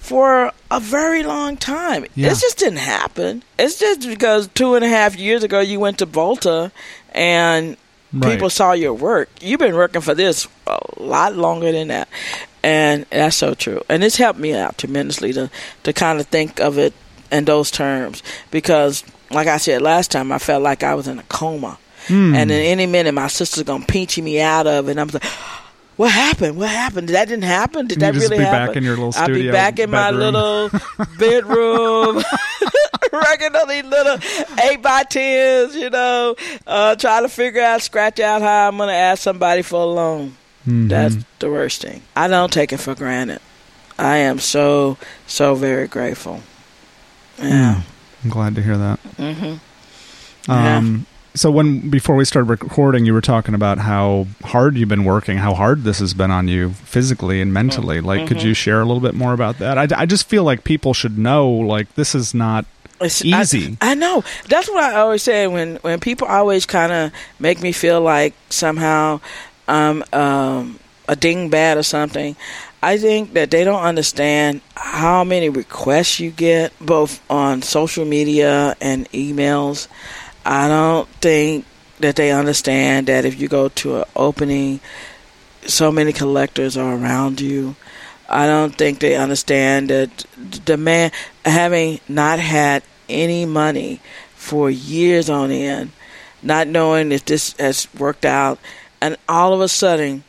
[0.00, 2.04] for a very long time.
[2.16, 2.32] Yeah.
[2.32, 3.42] It just didn't happen.
[3.58, 6.72] It's just because two and a half years ago you went to Volta
[7.12, 7.76] and
[8.12, 8.32] Right.
[8.32, 9.28] people saw your work.
[9.40, 12.08] You've been working for this a lot longer than that.
[12.62, 13.82] And that's so true.
[13.88, 15.48] And it's helped me out tremendously to,
[15.84, 16.92] to kind of think of it
[17.30, 18.22] in those terms.
[18.50, 21.78] Because, like I said last time, I felt like I was in a coma.
[22.08, 22.34] Hmm.
[22.34, 24.92] And in any minute, my sister's going to pinch me out of it.
[24.92, 25.24] And I'm like,
[25.96, 26.56] what happened?
[26.58, 27.06] What happened?
[27.06, 27.86] Did That didn't happen?
[27.86, 28.66] Did You that really be happen?
[28.68, 30.20] back in your little studio, I'll be back in my bedroom.
[30.32, 30.80] little
[31.18, 32.22] bedroom.
[33.68, 34.18] These little
[34.64, 36.34] eight by tens, you know,
[36.66, 39.86] uh, trying to figure out, scratch out how I'm going to ask somebody for a
[39.86, 40.36] loan.
[40.66, 40.88] Mhm.
[40.88, 42.02] That's the worst thing.
[42.16, 43.40] I don't take it for granted.
[43.98, 46.40] I am so, so very grateful.
[47.38, 47.82] Yeah.
[48.24, 48.98] I'm glad to hear that.
[49.16, 49.54] hmm
[50.48, 50.76] Yeah.
[50.78, 51.06] Um,
[51.36, 55.38] So when before we started recording, you were talking about how hard you've been working,
[55.38, 58.00] how hard this has been on you physically and mentally.
[58.00, 58.28] Like, Mm-hmm.
[58.28, 59.76] could you share a little bit more about that?
[59.76, 62.66] I, I just feel like people should know, like, this is not
[63.00, 63.76] It's easy.
[63.80, 64.22] I, I know.
[64.48, 67.10] That's what I always say when when people always kind of
[67.40, 69.18] make me feel like somehow
[69.66, 72.36] I'm um, a dingbat or something.
[72.84, 78.76] I think that they don't understand how many requests you get, both on social media
[78.78, 79.88] and emails.
[80.44, 81.64] I don't think
[82.00, 84.80] that they understand that if you go to an opening,
[85.64, 87.74] so many collectors are around you.
[88.28, 90.26] I don't think they understand that
[90.66, 91.10] the man
[91.42, 94.02] having not had any money
[94.34, 95.92] for years on end,
[96.42, 98.58] not knowing if this has worked out,
[99.00, 100.22] and all of a sudden,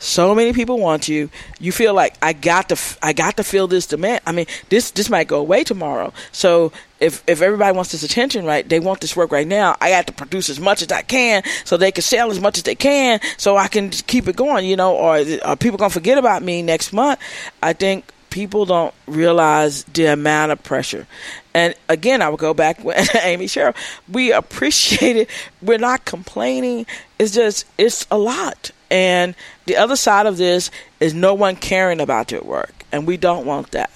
[0.00, 1.28] so many people want you.
[1.60, 4.22] You feel like I got to, I got to feel this demand.
[4.26, 6.14] I mean, this this might go away tomorrow.
[6.32, 9.76] So if if everybody wants this attention, right, they want this work right now.
[9.78, 12.56] I got to produce as much as I can so they can sell as much
[12.56, 14.64] as they can, so I can keep it going.
[14.64, 17.20] You know, or are people gonna forget about me next month?
[17.62, 21.06] I think people don't realize the amount of pressure.
[21.52, 23.76] And again, I would go back with Amy Sherald.
[24.10, 25.28] We appreciate it.
[25.60, 26.86] We're not complaining.
[27.18, 28.70] It's just, it's a lot.
[28.90, 29.34] And
[29.66, 32.84] the other side of this is no one caring about your work.
[32.92, 33.90] And we don't want that.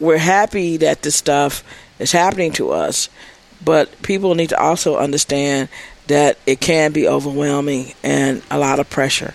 [0.00, 1.62] We're happy that this stuff
[1.98, 3.08] is happening to us,
[3.64, 5.68] but people need to also understand
[6.06, 9.34] that it can be overwhelming and a lot of pressure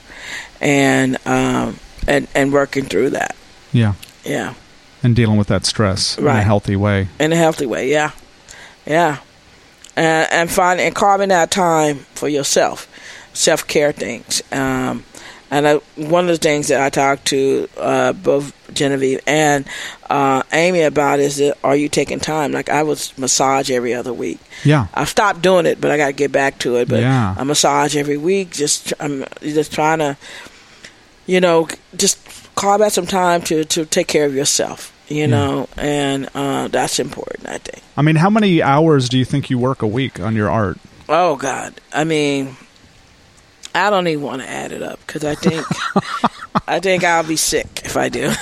[0.62, 3.36] and um, and and working through that.
[3.72, 3.94] yeah,
[4.26, 4.54] Yeah.
[5.04, 7.08] and dealing with that stress in a healthy way.
[7.20, 7.90] in a healthy way.
[7.90, 8.12] Yeah,
[8.86, 9.18] yeah,
[9.96, 12.88] and and finding and carving out time for yourself,
[13.40, 14.44] self care things.
[14.52, 15.06] Um,
[15.52, 19.66] and I, one of the things that I talked to uh, both Genevieve and
[20.10, 22.52] uh, Amy about is that are you taking time?
[22.52, 24.40] Like I was massage every other week.
[24.64, 26.88] Yeah, I've stopped doing it, but I got to get back to it.
[26.90, 27.34] But Yeah.
[27.36, 28.52] I massage every week.
[28.52, 30.18] Just I'm just trying to,
[31.26, 32.20] you know, just
[32.56, 34.94] carve out some time to to take care of yourself.
[35.08, 37.50] You know, and uh, that's important.
[37.50, 37.82] I think.
[37.98, 40.78] I mean, how many hours do you think you work a week on your art?
[41.08, 42.56] Oh God, I mean,
[43.74, 45.66] I don't even want to add it up because I think
[46.68, 48.32] I think I'll be sick if I do.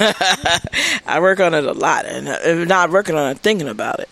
[1.05, 4.09] I work on it a lot, and if not working on it, thinking about it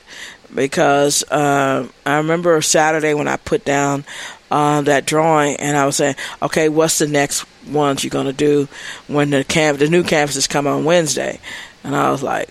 [0.53, 4.05] because um, I remember Saturday when I put down
[4.49, 8.67] uh, that drawing, and I was saying, okay, what's the next ones you're gonna do
[9.07, 11.39] when the camp, the new campuses come on Wednesday,
[11.83, 12.49] and I was like.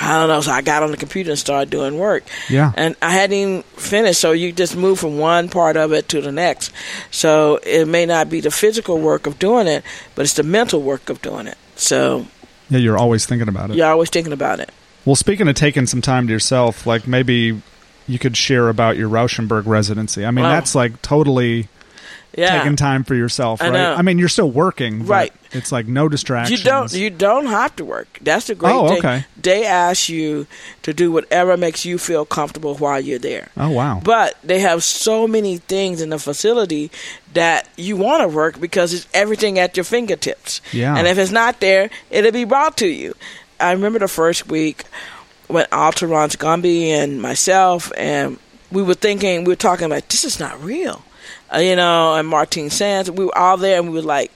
[0.00, 0.40] I don't know.
[0.40, 2.24] So I got on the computer and started doing work.
[2.48, 2.72] Yeah.
[2.76, 4.20] And I hadn't even finished.
[4.20, 6.72] So you just move from one part of it to the next.
[7.10, 9.82] So it may not be the physical work of doing it,
[10.14, 11.58] but it's the mental work of doing it.
[11.76, 12.26] So
[12.70, 13.76] Yeah, you're always thinking about it.
[13.76, 14.70] you're always thinking about it.
[15.04, 17.60] Well, speaking of taking some time to yourself, like maybe
[18.06, 20.24] you could share about your Rauschenberg residency.
[20.24, 20.50] I mean, Wow.
[20.52, 21.68] that's like totally
[22.38, 22.58] Yeah.
[22.58, 23.72] taking time for yourself, I right?
[23.72, 23.94] know.
[23.94, 25.32] I mean, you're still working, but Right.
[25.52, 26.60] It's like no distractions.
[26.62, 28.18] You don't you don't have to work.
[28.20, 28.98] That's the great Oh, thing.
[28.98, 29.24] okay.
[29.42, 30.46] They ask you
[30.82, 33.48] to do whatever makes you feel comfortable while you're there.
[33.56, 34.00] oh wow.
[34.04, 36.90] But they have so many things in the facility
[37.32, 40.60] that you want to work because it's everything at your fingertips.
[40.72, 40.96] Yeah.
[40.96, 43.14] And if it's not there, it'll be brought to you.
[43.58, 44.84] I remember the first week
[45.46, 48.38] when Alteronce Gumby and myself and
[48.70, 51.02] we were thinking, we were talking about this is not real,
[51.52, 52.14] Uh, you know.
[52.14, 54.32] And Martine Sands, we were all there, and we were like,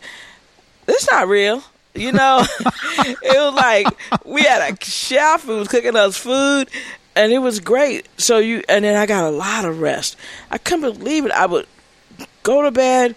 [0.87, 1.63] "This not real."
[1.95, 3.87] You know, it was like
[4.25, 6.71] we had a chef who was cooking us food,
[7.15, 8.09] and it was great.
[8.19, 10.17] So you, and then I got a lot of rest.
[10.51, 11.33] I couldn't believe it.
[11.33, 11.67] I would
[12.43, 13.15] go to bed,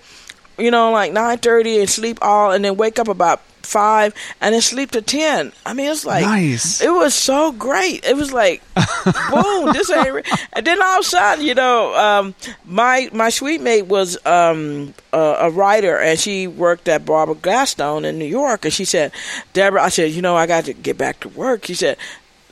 [0.58, 4.54] you know, like nine thirty, and sleep all, and then wake up about five, and
[4.54, 5.52] then sleep to ten.
[5.66, 6.82] I mean, it's like Nice.
[6.82, 8.06] It was so great.
[8.06, 8.62] It was like,
[9.32, 10.14] boom, this ain't.
[10.14, 10.24] Re-.
[10.54, 12.36] And then all of a sudden, you know, um,
[12.66, 18.06] my my suite mate was um, a, a writer, and she worked at Barbara Gladstone
[18.06, 19.12] in New York, and she said,
[19.54, 21.66] Deborah, I said, you know, I got to get back to work.
[21.66, 21.98] She said,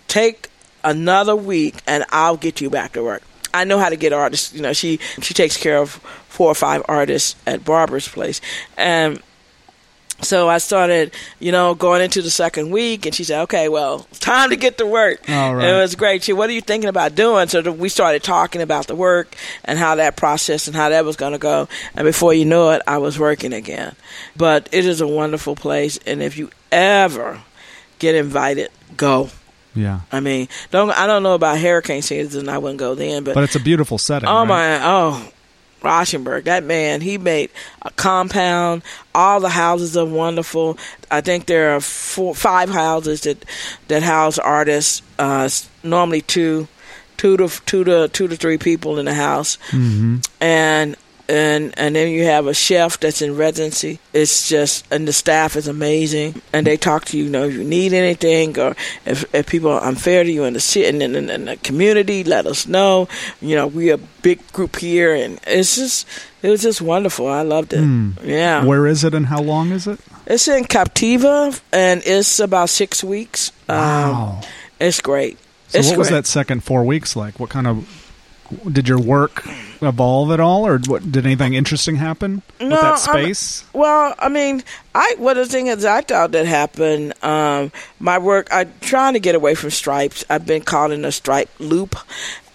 [0.08, 0.50] take
[0.84, 3.24] another week, and I'll get you back to work.
[3.54, 4.54] I know how to get artists.
[4.54, 6.02] You know, she she takes care of
[6.34, 8.42] four or five artists at Barbara's place,
[8.76, 9.22] and
[10.22, 14.08] so I started, you know, going into the second week, and she said, "Okay, well,
[14.20, 15.66] time to get to work." All right.
[15.66, 16.24] And it was great.
[16.24, 17.48] She, what are you thinking about doing?
[17.48, 21.16] So we started talking about the work and how that process and how that was
[21.16, 21.68] going to go.
[21.96, 23.96] And before you know it, I was working again.
[24.36, 27.42] But it is a wonderful place, and if you ever
[28.00, 29.30] get invited, go.
[29.76, 30.02] Yeah.
[30.12, 32.48] I mean, don't I don't know about hurricane season.
[32.48, 34.30] I wouldn't go then, but But it's a beautiful setting.
[34.30, 34.48] Oh right?
[34.48, 34.80] my!
[34.84, 35.32] Oh,
[35.84, 37.50] Rauschenberg, that man, he made
[37.82, 38.82] a compound.
[39.14, 40.78] All the houses are wonderful.
[41.12, 43.44] I think there are four, five houses that
[43.90, 45.02] that house artists.
[45.20, 45.50] Uh,
[45.84, 46.68] normally two,
[47.18, 50.18] two to two to two to three people in the house, Mm-hmm.
[50.42, 50.96] and
[51.30, 54.00] and and then you have a chef that's in residency.
[54.12, 57.26] It's just and the staff is amazing, and they talk to you.
[57.26, 60.54] You know, if you need anything or if, if people are unfair to you in
[60.54, 63.08] the city and in, in, in the community, let us know.
[63.42, 66.08] You know, we a big group here, and it's just
[66.42, 67.28] it was just wonderful.
[67.28, 67.84] I loved it.
[68.24, 70.00] Yeah, Where is it and how long is it?
[70.26, 73.52] it's in Captiva, and it's about six weeks.
[73.68, 74.40] Wow.
[74.42, 74.50] Um,
[74.80, 75.38] it's great.
[75.70, 77.40] So it's what was that second four weeks like?
[77.40, 78.03] What kind of
[78.72, 79.46] did your work
[79.82, 83.64] evolve at all, or what, did anything interesting happen with No, that I'm- space?
[83.74, 84.64] Well, I mean,
[84.96, 87.14] I well the thing is, I thought that happened.
[87.24, 90.24] Um, my work, I'm trying to get away from stripes.
[90.30, 91.96] I've been caught in a stripe loop.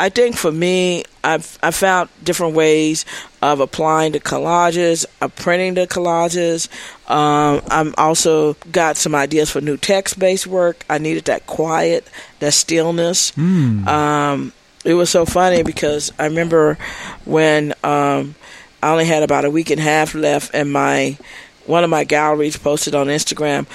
[0.00, 3.04] I think for me, I've I found different ways
[3.42, 6.68] of applying the collages, of printing the collages.
[7.10, 10.84] Um, I'm also got some ideas for new text-based work.
[10.88, 12.06] I needed that quiet,
[12.38, 13.36] that stillness.
[13.36, 14.52] Um,
[14.88, 16.78] it was so funny because I remember
[17.26, 18.34] when um,
[18.82, 21.18] I only had about a week and a half left, and my
[21.66, 23.66] one of my galleries posted on Instagram.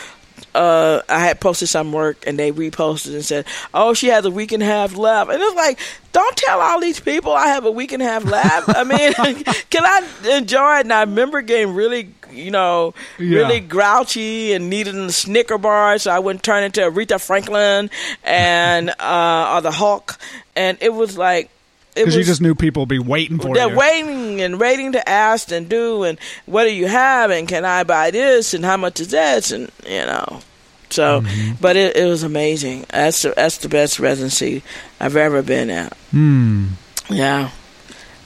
[0.56, 3.46] Uh, I had posted some work, and they reposted and said,
[3.76, 5.78] "Oh, she has a week and a half left." And it's like,
[6.14, 8.70] don't tell all these people I have a week and a half left.
[8.70, 9.14] I mean,
[9.70, 10.86] can I enjoy it?
[10.86, 13.40] And I remember getting really, you know, Yeah.
[13.40, 17.90] really grouchy and needing a Snicker bar, so I wouldn't turn into Aretha Franklin
[18.24, 20.18] and uh, or the Hulk.
[20.56, 21.50] And it was like,
[21.96, 23.76] Because you just knew people would be waiting for they're you.
[23.78, 27.84] waiting and waiting to ask and do and what do you have and can I
[27.84, 30.42] buy this and how much is this and you know.
[30.90, 31.54] So, Mm-hmm.
[31.60, 32.86] but it, it was amazing.
[32.92, 34.62] That's the, that's the best residency
[35.00, 35.98] I've ever been at.
[36.12, 36.68] Hmm.
[37.10, 37.50] Yeah,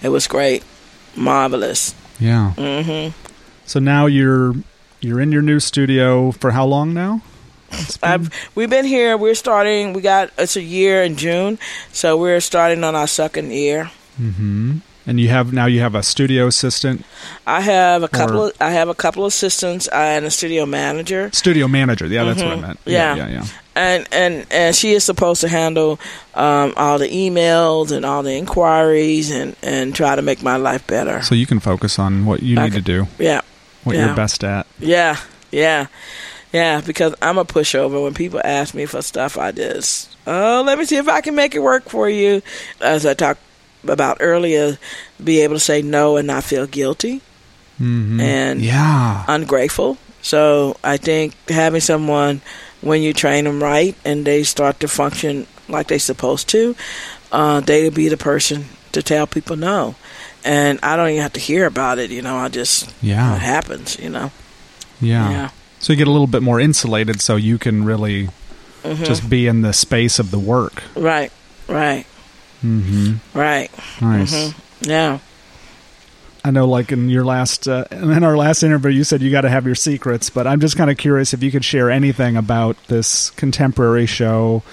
[0.03, 0.63] it was great,
[1.15, 1.95] marvelous.
[2.19, 2.51] Yeah.
[2.51, 3.09] hmm
[3.67, 4.53] So now you're
[5.01, 7.21] you're in your new studio for how long now?
[7.69, 9.15] Been- I've we've been here.
[9.17, 9.93] We're starting.
[9.93, 11.59] We got it's a year in June,
[11.91, 13.91] so we're starting on our second year.
[14.19, 14.81] Mhm.
[15.05, 17.05] And you have now you have a studio assistant,
[17.45, 18.47] I have a couple.
[18.47, 21.29] Of, I have a couple of assistants and a studio manager.
[21.33, 22.07] studio manager.
[22.07, 22.61] Yeah, that's what I Mhm.
[22.61, 22.79] meant.
[22.85, 23.15] Yeah.
[23.15, 23.43] yeah, yeah.
[23.75, 25.99] and and and she is supposed to handle
[26.35, 30.85] um, all the emails and all the inquiries and and try to make my life
[30.87, 31.21] better.
[31.21, 33.41] So you can focus on what you I need to do, Yeah,
[33.83, 34.07] what Yeah.
[34.07, 34.67] you're best at.
[34.79, 35.17] yeah,
[35.51, 35.87] yeah,
[36.53, 36.81] yeah.
[36.81, 38.03] Because I'm a pushover.
[38.03, 41.35] When people ask me for stuff, I just oh, let me see if I can
[41.35, 42.41] make it work for you.
[42.81, 43.41] As I talked
[43.83, 44.77] about earlier,
[45.23, 47.21] be able to say no and not feel guilty.
[47.81, 48.19] Mhm.
[48.21, 49.97] And- yeah, ungrateful.
[50.21, 52.41] So I think having someone
[52.81, 56.75] when you train them right and they start to function like they're supposed to,
[57.31, 58.65] uh, they'll be the person
[58.97, 59.95] to tell people no.
[60.43, 62.35] And I don't even have to hear about it, you know.
[62.37, 64.31] I just yeah, it happens, you know.
[65.01, 65.49] yeah, Yeah.
[65.79, 68.29] So you get a little bit more insulated, so you can really
[68.83, 69.05] Mhm.
[69.05, 70.83] just be in the space of the work.
[70.95, 71.31] right,
[71.67, 72.05] right,
[72.61, 73.69] hmm right.
[74.01, 74.33] Nice.
[74.33, 74.53] Mhm.
[74.81, 75.19] Yeah.
[76.45, 79.41] I know, like in your last, uh, in our last interview, you said you got
[79.41, 82.37] to have your secrets, but I'm just kind of curious if you could share anything
[82.37, 84.63] about this contemporary show,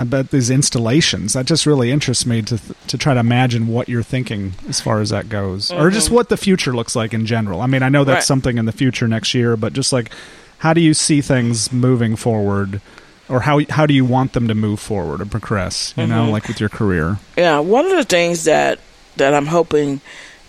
[0.00, 1.32] about these installations.
[1.34, 5.00] That just really interests me to to try to imagine what you're thinking as far
[5.00, 7.60] as that goes, or just what the future looks like in general.
[7.60, 8.24] I mean, I know that's Right.
[8.24, 10.10] something in the future next year, but just like,
[10.58, 12.80] how do you see things moving forward?
[13.28, 15.94] Or how how do you want them to move forward or progress?
[15.96, 16.32] You know, Mhm.
[16.32, 17.18] like with your career.
[17.38, 18.78] Yeah, one of the things that
[19.16, 20.00] that I'm hoping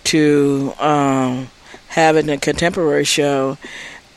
[0.06, 1.50] to um,
[1.90, 3.58] have in a contemporary show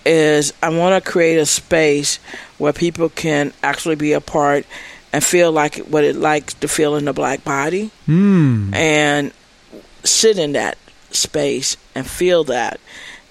[0.05, 2.18] is I want to create a space
[2.57, 4.64] where people can actually be a part
[5.12, 8.72] and feel like what it like to feel in the black body Hmm.
[8.74, 9.32] and
[10.04, 10.76] sit in that
[11.11, 12.78] space and feel that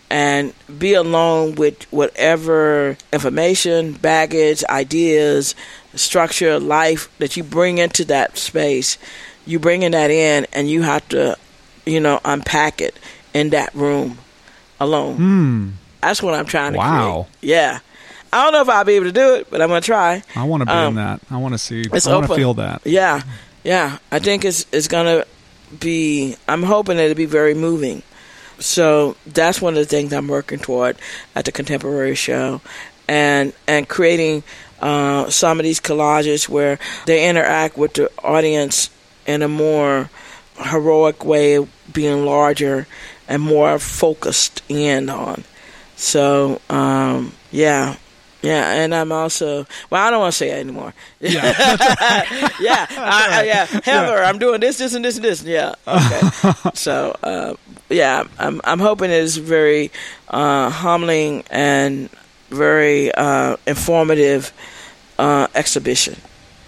[0.09, 5.53] and be alone with whatever information, baggage, ideas,
[5.95, 8.97] structure, life that you bring into that space.
[9.45, 11.37] You bringing that in and you have to,
[11.85, 12.97] you know, unpack it
[13.33, 14.17] in that room
[14.79, 15.15] alone.
[15.17, 15.69] Hmm.
[16.01, 17.27] That's what I'm trying to Wow.
[17.41, 17.49] create.
[17.51, 17.79] Yeah.
[18.33, 20.23] I don't know if I'll be able to do it, but I'm going to try.
[20.35, 21.21] I want to be Um, in that.
[21.31, 21.81] I want to see.
[21.91, 22.81] it's I want to feel that.
[22.85, 23.21] Yeah,
[23.63, 23.97] yeah.
[24.11, 25.25] I think it's it's gonna
[25.79, 26.35] be.
[26.47, 28.03] I'm hoping it'll be very moving.
[28.59, 30.97] So that's one of the things I'm working toward
[31.35, 32.61] at the Contemporary Show,
[33.07, 34.43] and and creating
[34.81, 38.89] uh, some of these collages where they interact with the audience
[39.25, 40.09] in a more
[40.57, 42.87] heroic way, being larger
[43.27, 45.43] and more focused in on.
[45.95, 47.95] So um, yeah.
[48.41, 50.05] Yeah, and I'm also well.
[50.05, 50.93] I don't want to say anymore.
[51.19, 51.41] Yeah.
[52.61, 55.43] yeah, I, yeah, Heather, I'm doing this, this, and this, and this.
[55.43, 56.21] Yeah, okay.
[56.75, 57.55] so, uh,
[57.89, 59.91] yeah, I'm I'm hoping it's very
[60.27, 62.09] uh, humbling and
[62.49, 64.53] very uh, informative
[65.17, 66.15] uh, exhibition.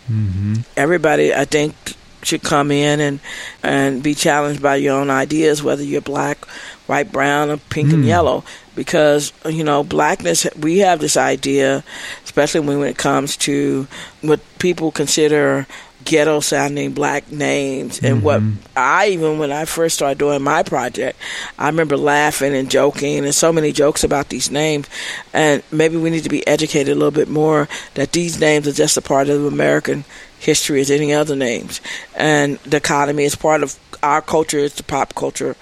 [0.08, 1.76] hmm Everybody, I think,
[2.24, 3.20] should come in and
[3.64, 6.46] and be challenged by your own ideas, whether you're black,
[6.88, 8.10] white, brown, or pink and hmm.
[8.10, 8.44] yellow.
[8.76, 11.84] Because you know, blackness, we have this idea,
[12.24, 13.88] especially when, when it comes to
[14.22, 15.68] what people consider
[16.06, 18.00] ghetto sounding black names.
[18.02, 18.62] And what mm-hmm.
[18.76, 21.20] I even when I first started doing my project
[21.58, 24.88] I remember laughing and joking and so many jokes about these names.
[25.34, 28.74] And maybe we need to be educated a little bit more that these names are
[28.74, 30.06] just a part of American
[30.40, 31.82] history as any other names
[32.16, 35.56] and the economy is part of our culture it's the pop culture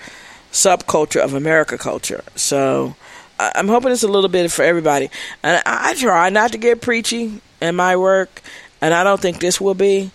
[0.52, 2.96] subculture of America culture so
[3.40, 5.10] I'm hoping it's a little bit for everybody
[5.44, 8.42] and I try not to get preachy in my work
[8.82, 10.12] and I don't think this will be.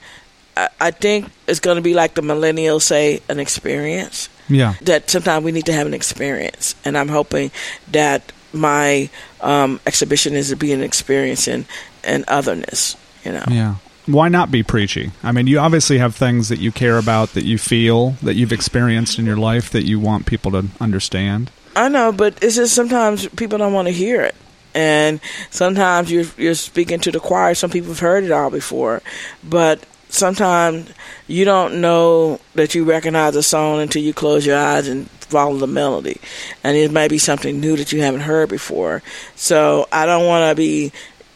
[0.57, 4.29] I, I think it's going to be like the millennials say, an experience.
[4.49, 4.75] Yeah.
[4.83, 7.51] That sometimes we need to have an experience, and I'm hoping
[7.93, 9.09] that my
[9.41, 11.65] um, exhibition is to be an experience in,
[12.05, 12.97] in otherness.
[13.25, 13.45] You know.
[13.49, 13.77] Yeah.
[14.07, 15.13] Why not be preachy?
[15.23, 18.53] I mean, you obviously have things that you care about, that you feel, that you've
[18.53, 21.51] experienced in your life that you want people to understand.
[21.77, 24.35] I know, but it's just sometimes people don't want to hear it.
[24.75, 27.55] And sometimes you're you're speaking to the choir.
[27.55, 29.03] Some people have heard it all before,
[29.45, 30.91] but sometimes
[31.27, 35.57] you don't know that you recognize a song until you close your eyes and follow
[35.57, 36.21] the melody,
[36.65, 39.03] and it may be something new that you haven't heard before.
[39.35, 40.93] So I don't want to be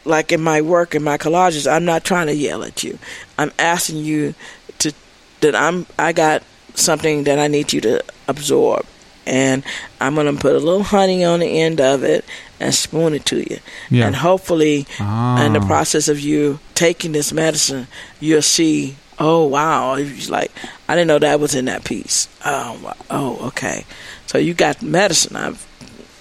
[0.06, 1.70] like in my work in my collages.
[1.70, 2.98] I'm not trying to yell at you.
[3.38, 4.34] I'm asking you
[4.78, 4.92] to
[5.40, 6.42] that I'm I got
[6.74, 8.84] something that I need you to absorb
[9.26, 9.62] and
[10.00, 12.24] I'm gonna put a little honey on the end of it
[12.60, 13.58] and spoon it to you.
[13.90, 14.06] Yeah.
[14.06, 15.44] And hopefully, Ah.
[15.44, 17.86] in the process of you taking this medicine,
[18.20, 18.96] you'll see.
[19.18, 19.94] Oh wow!
[19.94, 20.52] It's like
[20.88, 22.28] I didn't know that was in that piece.
[22.44, 23.86] Oh, oh, okay.
[24.26, 25.36] So you got medicine.
[25.36, 25.66] I've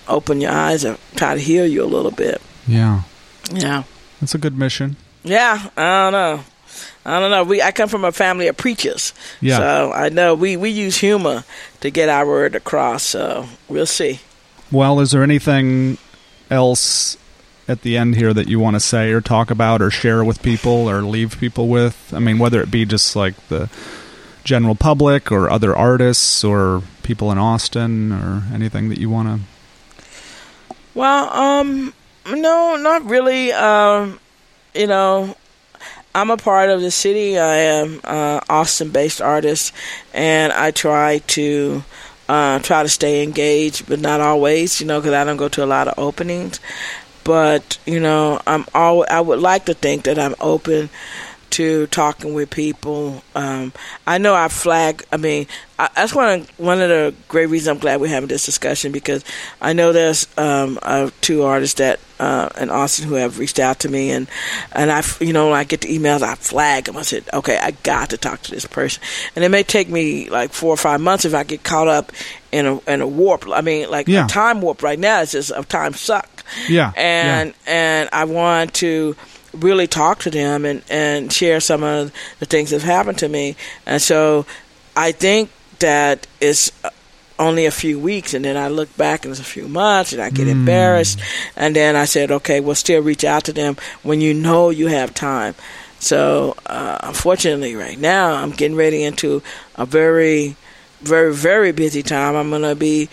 [0.07, 2.41] opened your eyes and try to heal you a little bit.
[2.67, 3.01] Yeah.
[3.51, 3.83] Yeah,
[4.21, 4.95] That's a good mission.
[5.23, 5.69] yeah.
[5.77, 6.43] I don't know.
[7.05, 7.43] I don't know.
[7.43, 9.57] We I come from a family of preachers, Yeah.
[9.59, 11.43] so I know we we use humor
[11.81, 13.03] to get our word across.
[13.03, 14.19] So we'll see.
[14.71, 15.97] Well, is there anything
[16.49, 17.17] else
[17.67, 20.41] at the end here that you want to say or talk about or share with
[20.41, 22.11] people or leave people with?
[22.13, 23.69] I mean, whether it be just like the
[24.43, 30.03] general public or other artists or people in Austin or anything that you want to.
[30.93, 31.93] Well, um,
[32.29, 33.51] no, not really.
[33.51, 34.19] Um,
[34.73, 35.35] you know,
[36.13, 37.37] I'm a part of the city.
[37.37, 39.73] I am uh, Austin-based artist,
[40.13, 41.83] and I try to
[42.27, 44.79] uh, try to stay engaged, but not always.
[44.79, 46.59] You know, because I don't go to a lot of openings.
[47.23, 49.05] But you know, I'm all.
[49.09, 50.89] I would like to think that I'm open
[51.55, 53.23] to talking with people.
[53.33, 53.71] Um,
[54.05, 55.03] I know I flag.
[55.11, 55.47] I mean,
[55.79, 58.91] I, that's one of, one of the great reasons I'm glad we're having this discussion
[58.91, 59.23] because
[59.61, 63.79] I know there's um, uh, two artists that uh, in Austin who have reached out
[63.79, 64.27] to me, and
[64.73, 66.95] and I, you know, when I get the emails, I flag them.
[66.97, 69.01] I said, okay, I got to talk to this person,
[69.35, 72.11] and it may take me like four or five months if I get caught up
[72.53, 73.45] in a in a warp.
[73.49, 74.25] I mean, like Yeah.
[74.25, 75.21] a time warp right now.
[75.21, 76.91] It's just a time suck Yeah.
[76.95, 79.15] and and I want to
[79.55, 83.29] really talk to them and and share some of the things that have happened to
[83.29, 83.55] me.
[83.85, 84.45] And so
[84.95, 85.49] I think
[85.79, 86.71] that it's
[87.37, 90.21] only a few weeks, and then I look back and it's a few months, and
[90.21, 91.19] I get embarrassed,
[91.57, 94.87] and then I said, okay, we'll still reach out to them when you know you
[94.87, 95.53] have time.
[95.99, 99.41] So uh, unfortunately, right now I'm getting ready into
[99.75, 100.55] a very,
[101.01, 102.35] very, very busy time.
[102.35, 103.09] I'm gonna be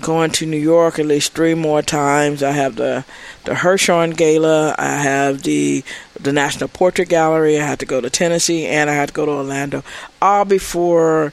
[0.00, 2.42] going to New York at least three more times.
[2.42, 3.04] I have the
[3.44, 4.74] the Hirshhorn Gala.
[4.78, 5.84] I have the
[6.20, 7.58] the National Portrait Gallery.
[7.58, 9.82] I have to go to Tennessee, and I have to go to Orlando,
[10.20, 11.32] all before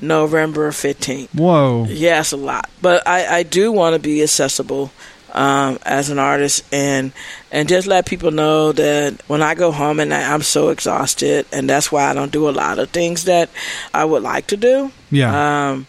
[0.00, 1.34] November fifteenth.
[1.34, 1.86] Whoa.
[1.88, 4.92] Yeah, a lot, but I I do want to be accessible.
[5.36, 7.10] Um, as an artist, and
[7.50, 11.68] and just let people know that when I go home and I'm so exhausted, and
[11.68, 13.50] that's why I don't do a lot of things that
[13.92, 14.92] I would like to do.
[15.10, 15.70] Yeah.
[15.70, 15.88] Um,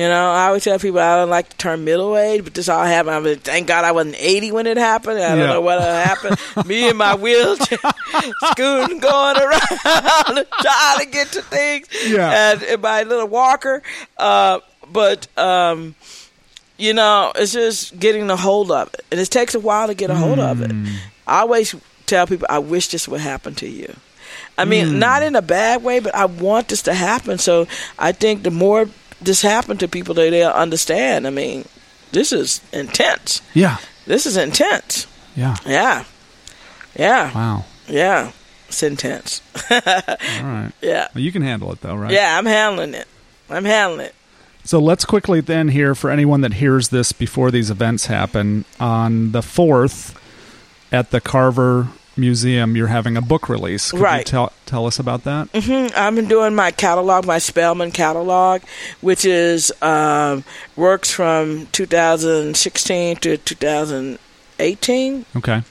[0.00, 2.68] you know, I always tell people I don't like the term middle age, but this
[2.68, 3.14] all happened.
[3.16, 5.18] I mean, thank God I wasn't 80 when it happened.
[5.18, 5.46] I don't Yeah.
[5.46, 6.38] know what happened.
[6.66, 7.78] Me and my wheelchair,
[8.52, 9.60] scooting, going around,
[10.60, 11.86] trying to get to things.
[12.06, 12.52] Yeah.
[12.52, 13.82] And in my little walker.
[14.16, 15.94] Uh, but, um,
[16.78, 19.04] you know, it's just getting the hold of it.
[19.10, 20.72] And it takes a while to get a hold of it.
[21.26, 21.74] I always
[22.06, 23.94] tell people, I wish this would happen to you.
[24.56, 27.38] I mean, not in a bad way, but I want this to happen.
[27.38, 27.66] So
[27.98, 28.88] I think the more
[29.20, 31.26] this happened to people, that they'll understand.
[31.26, 31.66] I mean,
[32.12, 33.42] this is intense.
[33.54, 33.78] Yeah.
[34.06, 35.06] This is intense.
[35.36, 35.56] Yeah.
[35.66, 36.04] Yeah.
[36.96, 37.34] Yeah.
[37.34, 37.64] Wow.
[37.86, 38.32] Yeah.
[38.68, 39.42] It's intense.
[39.70, 40.72] All right.
[40.80, 41.08] yeah.
[41.14, 42.12] Well, you can handle it though, right?
[42.12, 43.08] Yeah, I'm handling it.
[43.48, 44.14] I'm handling it.
[44.62, 49.32] So let's quickly then hear for anyone that hears this before these events happen on
[49.32, 50.14] the 4th
[50.92, 53.90] at the Carver Museum, you're having a book release.
[53.92, 54.18] Could Right.
[54.18, 55.48] You tell tell us about that.
[55.54, 58.62] hmm I've been doing my catalog, my Spelman catalog,
[59.00, 60.44] which is um,
[60.76, 65.24] works from 2016 to 2018.
[65.36, 65.62] Okay.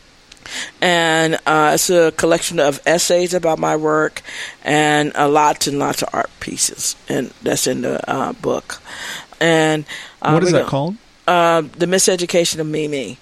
[0.82, 4.22] and uh, it's a collection of essays about my work
[4.64, 8.82] and uh, lots and lots of art pieces, and that's in the uh, book.
[9.40, 9.86] And
[10.22, 10.96] uh, what is that called?
[11.28, 13.18] Uh, the Miseducation of Mimi.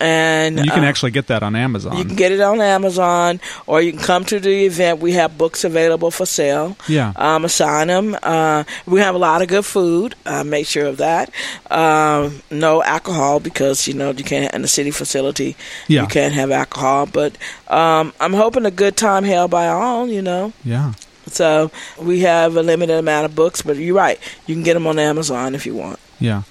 [0.00, 1.96] And You can uh, actually get that on Amazon.
[1.96, 5.00] you can get it on Amazon, or you can come to the event.
[5.00, 6.76] We have books available for sale.
[6.88, 7.12] yeah.
[7.16, 8.16] Um, assign them.
[8.22, 10.14] Uh, we have a lot of good food.
[10.24, 11.30] Uh, make sure of that.
[11.70, 15.56] Um, no alcohol because you know you can't in the city facility.
[15.88, 16.02] Yeah.
[16.02, 17.06] You can't have alcohol.
[17.06, 17.36] But
[17.66, 20.06] um, I'm hoping a good time held by all.
[20.08, 20.52] You know.
[20.64, 20.92] yeah.
[21.26, 21.70] So
[22.00, 24.18] we have a limited amount of books, but you're right.
[24.46, 25.98] You can get them on Amazon if you want.
[26.20, 26.42] Yeah.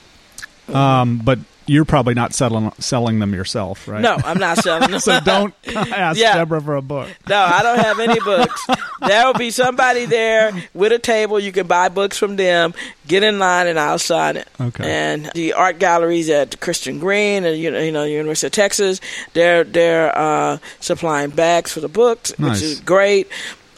[0.71, 4.01] Um, but you're probably not selling selling them yourself, right?
[4.01, 4.99] No, I'm not selling them.
[4.99, 6.36] so don't ask Yeah.
[6.36, 7.09] Deborah for a book.
[7.28, 8.65] No, I don't have any books.
[9.01, 11.39] there will be somebody there with a table.
[11.39, 12.74] You can buy books from them.
[13.07, 14.47] Get in line, and I'll sign it.
[14.59, 14.84] Okay.
[14.89, 18.99] And the art galleries at Christian Green and you know, you know University of Texas,
[19.34, 22.55] they're they're uh, supplying bags for the books, Nice.
[22.55, 23.30] which is great.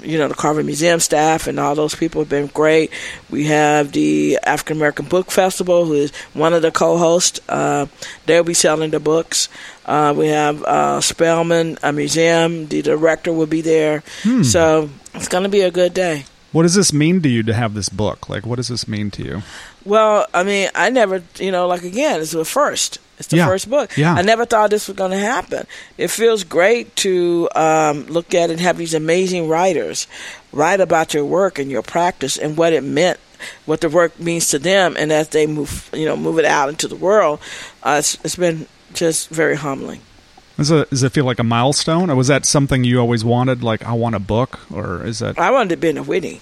[0.02, 2.91] You know, the Carver Museum staff and all those people have been great.
[3.30, 7.39] We have the African American Book Festival, who is one of the co-hosts.
[7.50, 7.88] Uh,
[8.26, 9.50] they'll be selling the books.
[9.86, 12.68] Uh, we have uh, Spelman a Museum.
[12.68, 14.04] The director will be there.
[14.24, 14.43] Hmm.
[14.43, 16.26] So it's going to be a good day.
[16.52, 18.28] What does this mean to you to have this book?
[18.30, 19.41] Like, what does this mean to you?
[19.86, 22.97] Well, I mean, I never, you know, like again, it's the first.
[23.20, 23.47] It's the Yeah.
[23.47, 23.95] first book.
[23.97, 24.14] Yeah.
[24.14, 25.68] I never thought this was going to happen.
[25.97, 30.08] It feels great to um, look at and have these amazing writers
[30.52, 33.20] write about your work and your practice and what it meant,
[33.66, 36.70] what the work means to them, and as they move, you know, move it out
[36.70, 37.39] into the world.
[37.84, 40.00] Uh, it's, it's been just very humbling.
[40.60, 43.64] Does it, does it feel like a milestone, or was that something you always wanted?
[43.64, 45.39] Like, I want a book, or is that?
[45.39, 46.41] I wanted to be in a Whitney.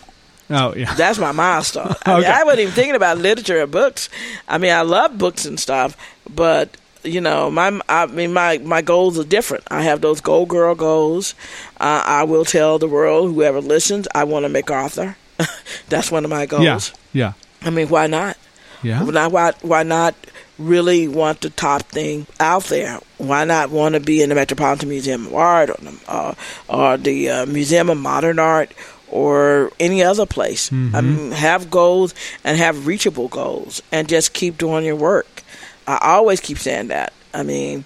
[0.50, 0.94] Oh, yeah.
[0.98, 1.94] That's my milestone.
[2.06, 2.32] I, mean, Okay.
[2.32, 4.10] I wasn't even thinking about literature or books.
[4.48, 5.96] I mean, I love books and stuff,
[6.30, 9.64] but you know, my I mean, my my goals are different.
[9.70, 11.36] I have those gold girl goals.
[11.80, 15.16] Uh, I will tell the world, whoever listens, I want to make author.
[15.90, 16.64] That's one of my goals.
[16.64, 16.82] Yeah.
[17.14, 17.34] Yeah.
[17.62, 18.36] I mean, why not?
[18.84, 19.04] Yeah.
[19.04, 20.16] Why, why, why not
[20.58, 23.00] really want the top thing out there?
[23.18, 26.34] Why not want to be in the Metropolitan Museum of Art or the, uh,
[26.68, 28.72] or the uh, Museum of Modern Art
[29.10, 30.72] or any other place?
[30.72, 35.44] I mean, have goals and have reachable goals and just keep doing your work.
[35.88, 37.14] I always keep saying that.
[37.34, 37.86] I mean,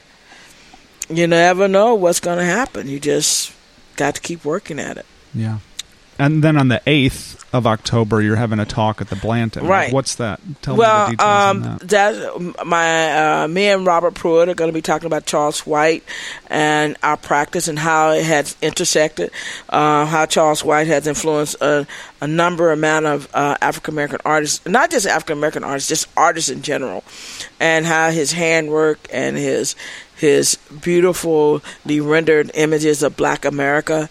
[1.09, 2.87] you never know what's going to happen.
[2.87, 3.53] You just
[3.97, 5.05] got to keep working at it.
[5.33, 5.59] Yeah.
[6.21, 9.65] And then on the 8th of October, you're having a talk at the Blanton.
[9.65, 9.91] Right.
[9.91, 10.39] What's that?
[10.61, 11.87] Tell well, me the details on um, that.
[11.87, 16.03] that my uh, me and Robert Pruitt are going to be talking about Charles White
[16.45, 19.31] and our practice and how it has intersected,
[19.69, 21.87] uh, how Charles White has influenced a,
[22.21, 26.51] a number amount of uh, African American artists, not just African American artists, just artists
[26.51, 27.03] in general,
[27.59, 29.75] and how his handwork and his
[30.15, 34.07] his beautifully rendered images of Black America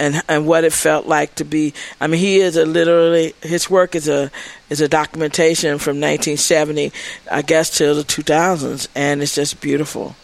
[0.00, 1.72] and and what it felt like to be.
[2.00, 4.30] I mean, he is a literally his work is a
[4.70, 6.92] is a documentation from 1970,
[7.30, 10.16] I guess, till the 2000s, and it's just beautiful,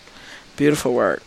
[0.56, 1.22] beautiful work.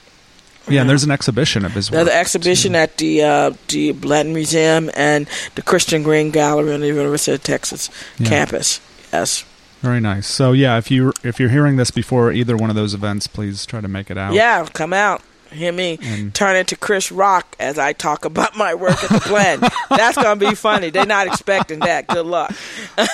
[0.67, 1.95] Yeah, and there's an exhibition of his work.
[1.95, 6.81] There's an exhibition at the uh, the Blanton Museum and the Christian Green Gallery on
[6.81, 7.89] the University of Texas
[8.19, 8.27] Yeah.
[8.29, 8.79] campus.
[9.13, 9.43] Yes.
[9.81, 10.27] Very nice.
[10.27, 13.65] So yeah, if you if you're hearing this before either one of those events, please
[13.65, 14.33] try to make it out.
[14.33, 15.21] Yeah, come out.
[15.51, 19.29] Hear me And- turn into Chris Rock as I talk about my work at the
[19.29, 19.69] Blanton.
[19.89, 20.89] That's gonna be funny.
[20.89, 22.07] They're not expecting that.
[22.07, 22.51] Good luck.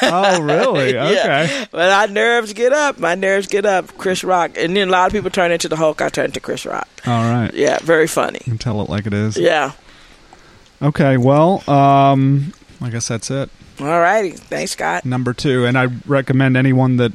[0.02, 0.94] Oh, really?
[0.96, 1.04] Yeah.
[1.46, 1.66] Okay.
[1.72, 3.00] But our nerves get up.
[3.00, 3.98] My nerves get up.
[3.98, 4.52] Chris Rock.
[4.58, 6.02] And then a lot of people turn into the Hulk.
[6.02, 6.88] I turn into Chris Rock.
[7.06, 7.52] All right.
[7.54, 8.40] Yeah, very funny.
[8.46, 9.38] You can tell it like it is.
[9.38, 9.72] Yeah.
[10.82, 11.18] Okay.
[11.18, 13.50] Well, um, I guess that's it.
[13.80, 14.32] All righty.
[14.32, 15.06] Thanks, Scott.
[15.06, 17.12] Number two, and I recommend anyone that.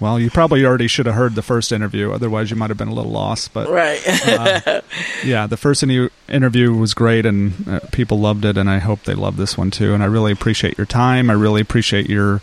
[0.00, 2.12] Well, you probably already should have heard the first interview.
[2.12, 3.52] Otherwise, you might have been a little lost.
[3.54, 4.00] But Right.
[4.28, 4.80] uh,
[5.24, 9.14] yeah, the first interview was great, and uh, people loved it, and I hope they
[9.14, 9.94] love this one too.
[9.94, 11.30] And I really appreciate your time.
[11.30, 12.40] I really appreciate your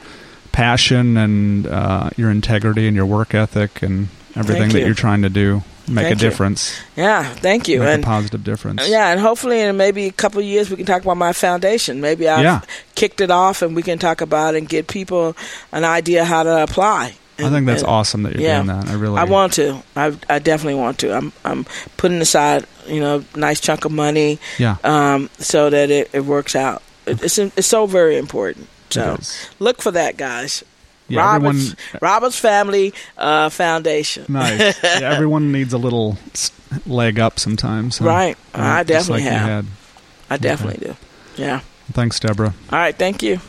[0.51, 4.85] passion and uh, your integrity and your work ethic and everything Thank that you.
[4.85, 5.63] you're trying to do.
[5.87, 6.29] Make Thank a you.
[6.29, 6.79] difference.
[6.95, 7.23] yeah.
[7.33, 7.79] Thank you.
[7.79, 8.87] Make and a positive difference.
[8.87, 11.99] yeah, and hopefully in maybe a couple of years we can talk about my foundation.
[11.99, 12.61] Maybe I've Yeah.
[12.95, 15.35] kicked it off and we can talk about it and give people
[15.71, 17.15] an idea how to apply.
[17.43, 18.63] I think that's And- awesome that you're yeah.
[18.63, 18.87] doing that.
[18.89, 19.17] I really.
[19.17, 19.81] I want to.
[19.95, 21.13] I, I definitely want to.
[21.15, 21.65] I'm I'm
[21.97, 24.77] putting aside, you know, nice chunk of money Yeah.
[24.83, 26.81] um, so that it, it works out.
[27.05, 28.67] It, it's it's so very important.
[28.89, 29.17] So
[29.59, 30.63] look for that, guys.
[31.07, 34.25] Yeah, Roberts everyone- Roberts Family uh, Foundation.
[34.29, 34.81] Nice.
[34.83, 36.17] yeah, everyone needs a little
[36.85, 37.97] leg up sometimes.
[37.97, 38.05] huh?
[38.05, 38.37] Right.
[38.55, 39.65] Yeah, I definitely like have.
[40.29, 40.95] I definitely do.
[41.35, 41.61] Yeah.
[41.91, 42.53] Thanks, Deborah.
[42.71, 42.95] All right.
[42.95, 43.39] Thank you.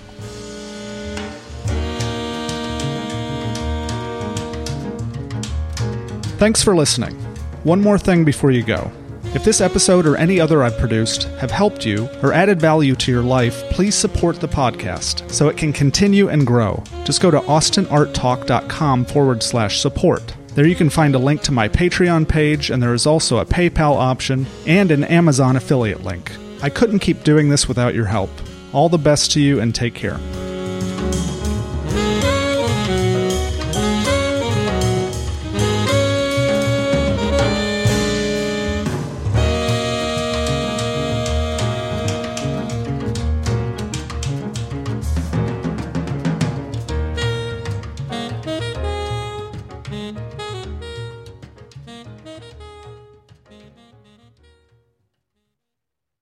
[6.43, 7.15] Thanks for listening.
[7.63, 8.91] One more thing before you go.
[9.33, 13.13] If this episode or any other I've produced have helped you or added value to
[13.13, 16.83] your life, please support the podcast so it can continue and grow.
[17.05, 20.35] Just go to austinarttalk.com forward slash support.
[20.57, 23.47] There you can find a link to my Patreon page, and there is also a
[23.47, 26.33] PayPal option and an Amazon affiliate link.
[26.61, 28.31] I couldn't keep doing this without your help.
[28.73, 30.19] All the best to you and take care.